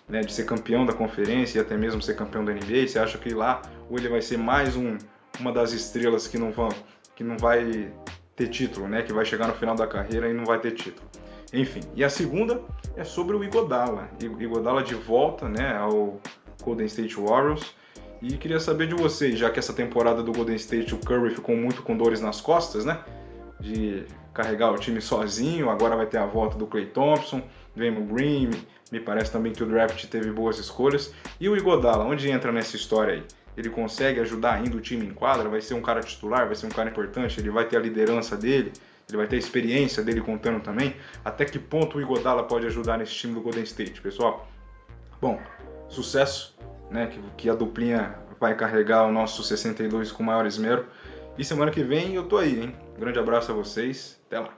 [0.09, 2.89] né, de ser campeão da conferência e até mesmo ser campeão da NBA?
[2.89, 4.99] Você acha que lá ou ele vai ser mais um,
[5.41, 6.69] uma das estrelas que não vão
[7.15, 7.93] que não vai
[8.35, 11.09] ter título, né, que vai chegar no final da carreira e não vai ter título?
[11.53, 12.61] Enfim, e a segunda
[12.97, 14.09] é sobre o Igodala.
[14.21, 16.21] Igodala de volta né, ao
[16.63, 17.75] Golden State Warriors.
[18.23, 21.57] E queria saber de vocês, já que essa temporada do Golden State o Curry ficou
[21.57, 23.01] muito com dores nas costas, né?
[23.61, 27.43] De carregar o time sozinho, agora vai ter a volta do Clay Thompson,
[27.77, 28.51] Draymond Green,
[28.91, 31.13] me parece também que o draft teve boas escolhas.
[31.41, 33.25] E o Igodala, onde entra nessa história aí?
[33.57, 35.49] Ele consegue ajudar ainda o time em quadra?
[35.49, 36.47] Vai ser um cara titular?
[36.47, 37.39] Vai ser um cara importante?
[37.39, 38.73] Ele vai ter a liderança dele?
[39.09, 40.97] Ele vai ter a experiência dele contando também.
[41.25, 44.49] Até que ponto o Igodala pode ajudar nesse time do Golden State, pessoal?
[45.21, 45.41] Bom,
[45.89, 46.57] sucesso,
[46.91, 47.07] né?
[47.07, 50.87] Que, que a duplinha vai carregar o nosso 62 com maior esmero.
[51.37, 52.77] E semana que vem eu tô aí, hein?
[52.99, 54.21] grande abraço a vocês.
[54.27, 54.57] Até lá.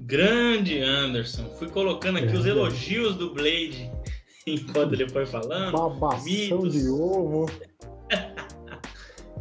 [0.00, 1.48] Grande Anderson.
[1.58, 3.90] Fui colocando aqui é, os elogios do Blade
[4.46, 5.72] enquanto ele foi falando.
[5.72, 6.72] Babação mitos.
[6.72, 7.46] de ovo.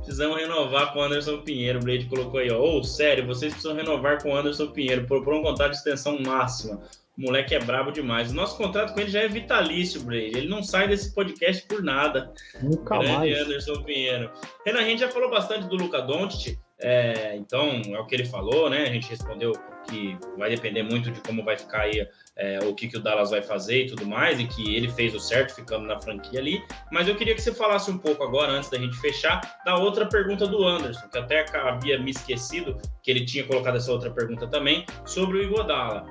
[0.10, 1.78] Precisamos renovar com o Anderson Pinheiro.
[1.78, 2.60] O Blade colocou aí, ó.
[2.60, 5.06] Ô, oh, sério, vocês precisam renovar com o Anderson Pinheiro.
[5.06, 6.82] Propor um contrato de extensão máxima.
[7.16, 8.32] O moleque é brabo demais.
[8.32, 10.36] O nosso contrato com ele já é vitalício, Blade.
[10.36, 12.34] Ele não sai desse podcast por nada.
[12.60, 13.40] Nunca Grande mais.
[13.40, 14.32] Anderson Pinheiro.
[14.66, 16.58] Renan, a gente já falou bastante do Luca Doncic.
[16.80, 18.88] É, então, é o que ele falou, né?
[18.88, 19.52] A gente respondeu
[19.88, 22.08] que vai depender muito de como vai ficar aí
[22.40, 25.14] é, o que, que o Dallas vai fazer e tudo mais, e que ele fez
[25.14, 26.64] o certo ficando na franquia ali.
[26.90, 30.08] Mas eu queria que você falasse um pouco agora, antes da gente fechar, da outra
[30.08, 34.48] pergunta do Anderson, que até havia me esquecido que ele tinha colocado essa outra pergunta
[34.48, 36.06] também, sobre o Igodala.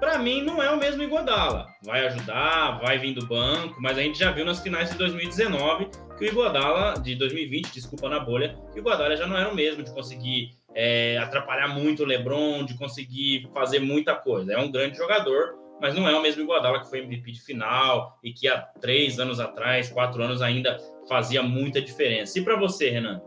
[0.00, 1.66] Para mim, não é o mesmo Igodala.
[1.84, 5.90] Vai ajudar, vai vir do banco, mas a gente já viu nas finais de 2019
[6.16, 9.54] que o Iguodala, de 2020, desculpa na bolha, que o Iguodala já não era o
[9.54, 10.52] mesmo de conseguir
[10.82, 14.54] é, atrapalhar muito o LeBron, de conseguir fazer muita coisa.
[14.54, 18.18] É um grande jogador, mas não é o mesmo Iguodala que foi MVP de final
[18.24, 22.38] e que há três anos atrás, quatro anos ainda fazia muita diferença.
[22.38, 23.20] E para você, Renan?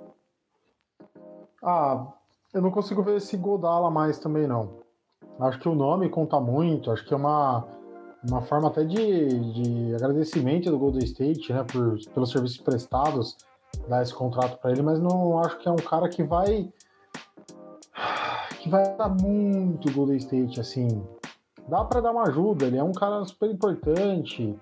[1.63, 2.07] Ah,
[2.51, 4.81] eu não consigo ver esse Iguodala mais também não.
[5.39, 7.67] Acho que o nome conta muito, acho que é uma
[8.27, 13.35] uma forma até de, de agradecimento do Golden State, né, por, pelos serviços prestados,
[13.89, 16.71] dar esse contrato para ele, mas não acho que é um cara que vai
[18.63, 21.05] que vai dar muito Golden State, assim.
[21.67, 24.55] Dá para dar uma ajuda, ele é um cara super importante,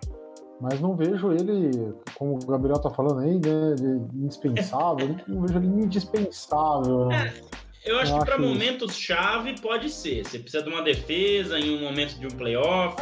[0.60, 3.76] mas não vejo ele, como o Gabriel tá falando aí, né,
[4.16, 7.06] indispensável, não vejo ele indispensável.
[7.06, 7.32] Né?
[7.86, 10.24] Eu acho eu que para momentos chave pode ser.
[10.24, 12.95] Você precisa de uma defesa em um momento de um playoff,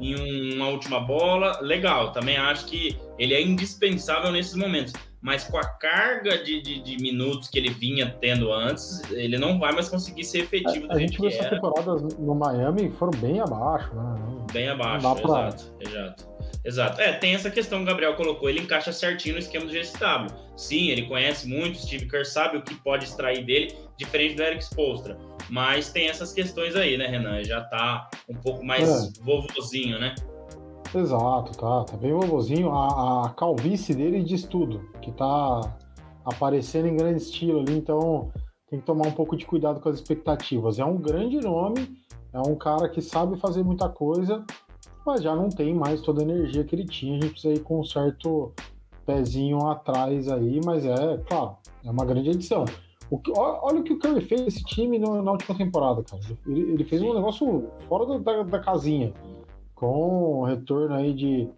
[0.00, 2.12] em uma última bola, legal.
[2.12, 4.92] Também acho que ele é indispensável nesses momentos.
[5.22, 9.58] Mas com a carga de, de, de minutos que ele vinha tendo antes, ele não
[9.58, 10.86] vai mais conseguir ser efetivo.
[10.90, 14.44] A, a gente viu essas temporadas no Miami foram bem abaixo, né?
[14.52, 15.88] Bem abaixo, exato, pra...
[15.88, 16.32] exato.
[16.64, 17.00] Exato.
[17.00, 20.28] É, tem essa questão que o Gabriel colocou, ele encaixa certinho no esquema do GSW.
[20.56, 24.62] Sim, ele conhece muito, Steve Kerr sabe o que pode extrair dele, diferente do Eric
[24.62, 25.18] Spolstra.
[25.50, 27.42] Mas tem essas questões aí, né, Renan?
[27.42, 29.22] Já tá um pouco mais é.
[29.22, 30.14] vovozinho, né?
[30.94, 31.84] Exato, tá.
[31.84, 32.70] Tá bem vovozinho.
[32.70, 35.60] A, a calvície dele diz tudo, que tá
[36.24, 38.30] aparecendo em grande estilo ali, então
[38.68, 40.78] tem que tomar um pouco de cuidado com as expectativas.
[40.78, 41.96] É um grande nome,
[42.32, 44.44] é um cara que sabe fazer muita coisa,
[45.04, 47.18] mas já não tem mais toda a energia que ele tinha.
[47.18, 48.52] A gente precisa ir com um certo
[49.04, 52.64] pezinho atrás aí, mas é, claro, é uma grande edição.
[53.10, 56.22] O que, olha o que o Curry fez esse time no, na última temporada, cara.
[56.46, 59.12] Ele, ele fez um negócio fora da, da, casinha,
[59.82, 61.48] com o retorno aí de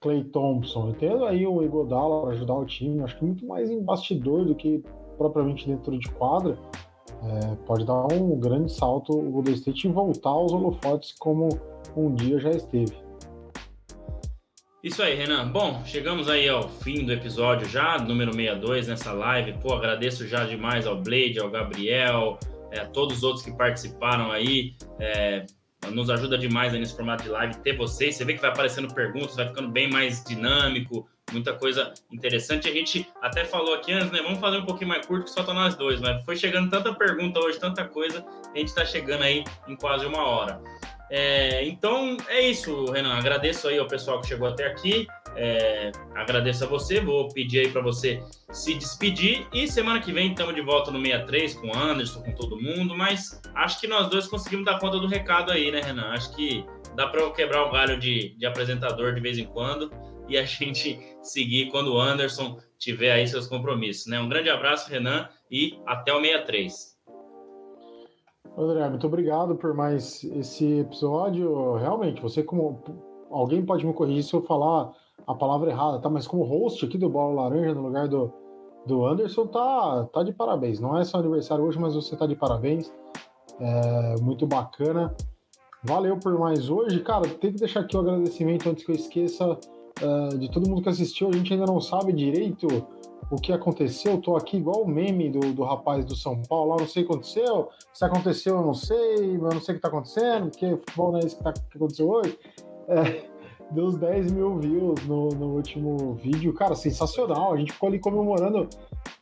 [0.00, 0.88] Clay Thompson.
[0.88, 4.46] E tendo aí o Igodala para ajudar o time, acho que muito mais em bastidor
[4.46, 4.82] do que
[5.18, 6.58] propriamente dentro de quadra.
[7.22, 11.50] É, pode dar um grande salto o Golden State e voltar aos holofotes como
[11.94, 12.96] um dia já esteve.
[14.82, 15.52] Isso aí, Renan.
[15.52, 19.58] Bom, chegamos aí ao fim do episódio já, número 62 nessa live.
[19.60, 22.38] Pô, agradeço já demais ao Blade, ao Gabriel,
[22.70, 24.74] é, a todos os outros que participaram aí.
[24.98, 25.44] É,
[25.90, 28.16] nos ajuda demais aí nesse formato de live ter vocês.
[28.16, 32.68] Você vê que vai aparecendo perguntas, vai ficando bem mais dinâmico, muita coisa interessante.
[32.68, 34.20] A gente até falou aqui antes, né?
[34.22, 36.94] Vamos fazer um pouquinho mais curto que só tá nós dois, mas foi chegando tanta
[36.94, 38.24] pergunta hoje, tanta coisa,
[38.54, 40.60] a gente tá chegando aí em quase uma hora.
[41.10, 43.14] É, então é isso, Renan.
[43.14, 45.06] Agradeço aí ao pessoal que chegou até aqui.
[45.36, 47.00] É, agradeço a você.
[47.00, 49.46] Vou pedir aí para você se despedir.
[49.52, 52.96] E semana que vem estamos de volta no 63 com o Anderson, com todo mundo.
[52.96, 56.10] Mas acho que nós dois conseguimos dar conta do recado aí, né, Renan?
[56.10, 56.64] Acho que
[56.94, 59.90] dá para eu quebrar o galho de, de apresentador de vez em quando
[60.28, 64.06] e a gente seguir quando o Anderson tiver aí seus compromissos.
[64.06, 64.20] Né?
[64.20, 66.92] Um grande abraço, Renan, e até o 63.
[68.56, 71.76] André, muito obrigado por mais esse episódio.
[71.76, 72.82] Realmente, você como
[73.30, 74.92] alguém pode me corrigir se eu falar
[75.26, 76.08] a palavra errada, tá?
[76.08, 78.32] Mas como host aqui do Bola Laranja no lugar do,
[78.86, 80.80] do Anderson, tá, tá de parabéns.
[80.80, 82.92] Não é seu aniversário hoje, mas você tá de parabéns.
[83.60, 85.14] É muito bacana.
[85.84, 87.00] Valeu por mais hoje.
[87.00, 90.68] Cara, tem que deixar aqui o um agradecimento antes que eu esqueça uh, de todo
[90.68, 91.28] mundo que assistiu.
[91.28, 92.66] A gente ainda não sabe direito
[93.30, 96.76] o que aconteceu, tô aqui igual o meme do, do rapaz do São Paulo, lá
[96.80, 99.80] não sei o que aconteceu, se aconteceu eu não sei, eu não sei o que
[99.80, 102.38] tá acontecendo, porque futebol não é isso que, tá, que aconteceu hoje.
[102.88, 103.31] É,
[103.72, 107.98] deu uns 10 mil views no, no último vídeo, cara, sensacional, a gente ficou ali
[107.98, 108.68] comemorando,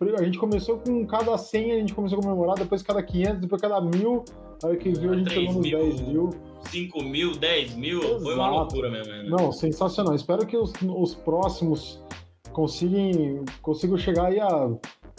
[0.01, 3.62] a gente começou com cada 100, a gente começou a comemorar, depois cada 500, depois
[3.62, 4.24] cada mil,
[4.64, 6.30] aí que viu a gente chegou nos 10 mil.
[6.70, 8.20] 5 mil, 10 mil, Exato.
[8.22, 9.12] foi uma loucura mesmo.
[9.12, 9.24] Né?
[9.28, 12.03] Não, sensacional, espero que os, os próximos
[12.53, 14.70] consigam, consigam chegar aí a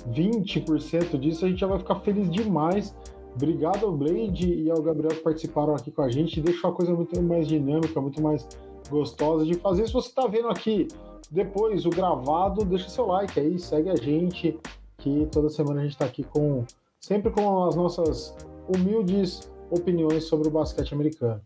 [0.09, 2.95] 20% disso, a gente já vai ficar feliz demais.
[3.33, 6.41] Obrigado ao Blade e ao Gabriel que participaram aqui com a gente.
[6.41, 8.45] Deixou a coisa muito mais dinâmica, muito mais
[8.91, 9.87] gostosa de fazer.
[9.87, 10.87] Se você está vendo aqui
[11.31, 14.59] depois o gravado, deixa seu like aí, segue a gente,
[14.97, 16.65] que toda semana a gente está aqui com
[16.99, 18.35] sempre com as nossas
[18.67, 21.41] humildes opiniões sobre o basquete americano.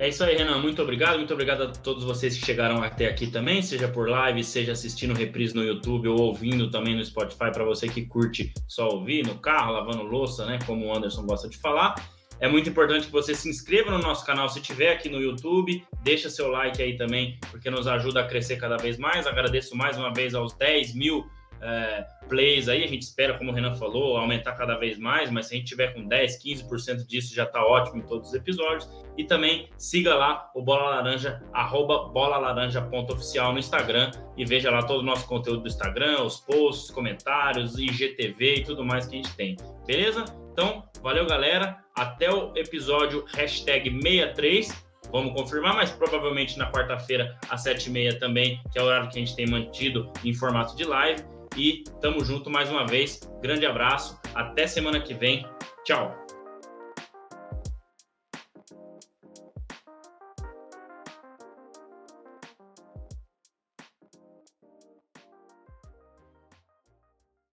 [0.00, 0.60] É isso aí, Renan.
[0.60, 1.16] Muito obrigado.
[1.16, 5.12] Muito obrigado a todos vocês que chegaram até aqui também, seja por live, seja assistindo
[5.12, 9.36] reprise no YouTube ou ouvindo também no Spotify, para você que curte só ouvir no
[9.38, 10.58] carro, lavando louça, né?
[10.66, 11.96] Como o Anderson gosta de falar.
[12.40, 15.84] É muito importante que você se inscreva no nosso canal se estiver aqui no YouTube.
[16.02, 19.26] Deixa seu like aí também, porque nos ajuda a crescer cada vez mais.
[19.26, 21.28] Agradeço mais uma vez aos 10 mil
[21.60, 25.46] é, plays aí, a gente espera, como o Renan falou, aumentar cada vez mais, mas
[25.46, 28.88] se a gente tiver com 10, 15% disso já está ótimo em todos os episódios.
[29.16, 35.00] E também siga lá o Bola Laranja, arroba bolalaranja.oficial no Instagram e veja lá todo
[35.00, 39.34] o nosso conteúdo do Instagram, os posts, comentários, IGTV e tudo mais que a gente
[39.34, 39.56] tem.
[39.86, 40.24] Beleza?
[40.52, 44.88] Então, valeu galera, até o episódio hashtag 63.
[45.10, 49.20] Vamos confirmar, mas provavelmente na quarta-feira às 7h30 também, que é o horário que a
[49.20, 51.22] gente tem mantido em formato de live.
[51.56, 53.20] E tamo junto mais uma vez.
[53.40, 54.20] Grande abraço.
[54.34, 55.46] Até semana que vem.
[55.84, 56.27] Tchau.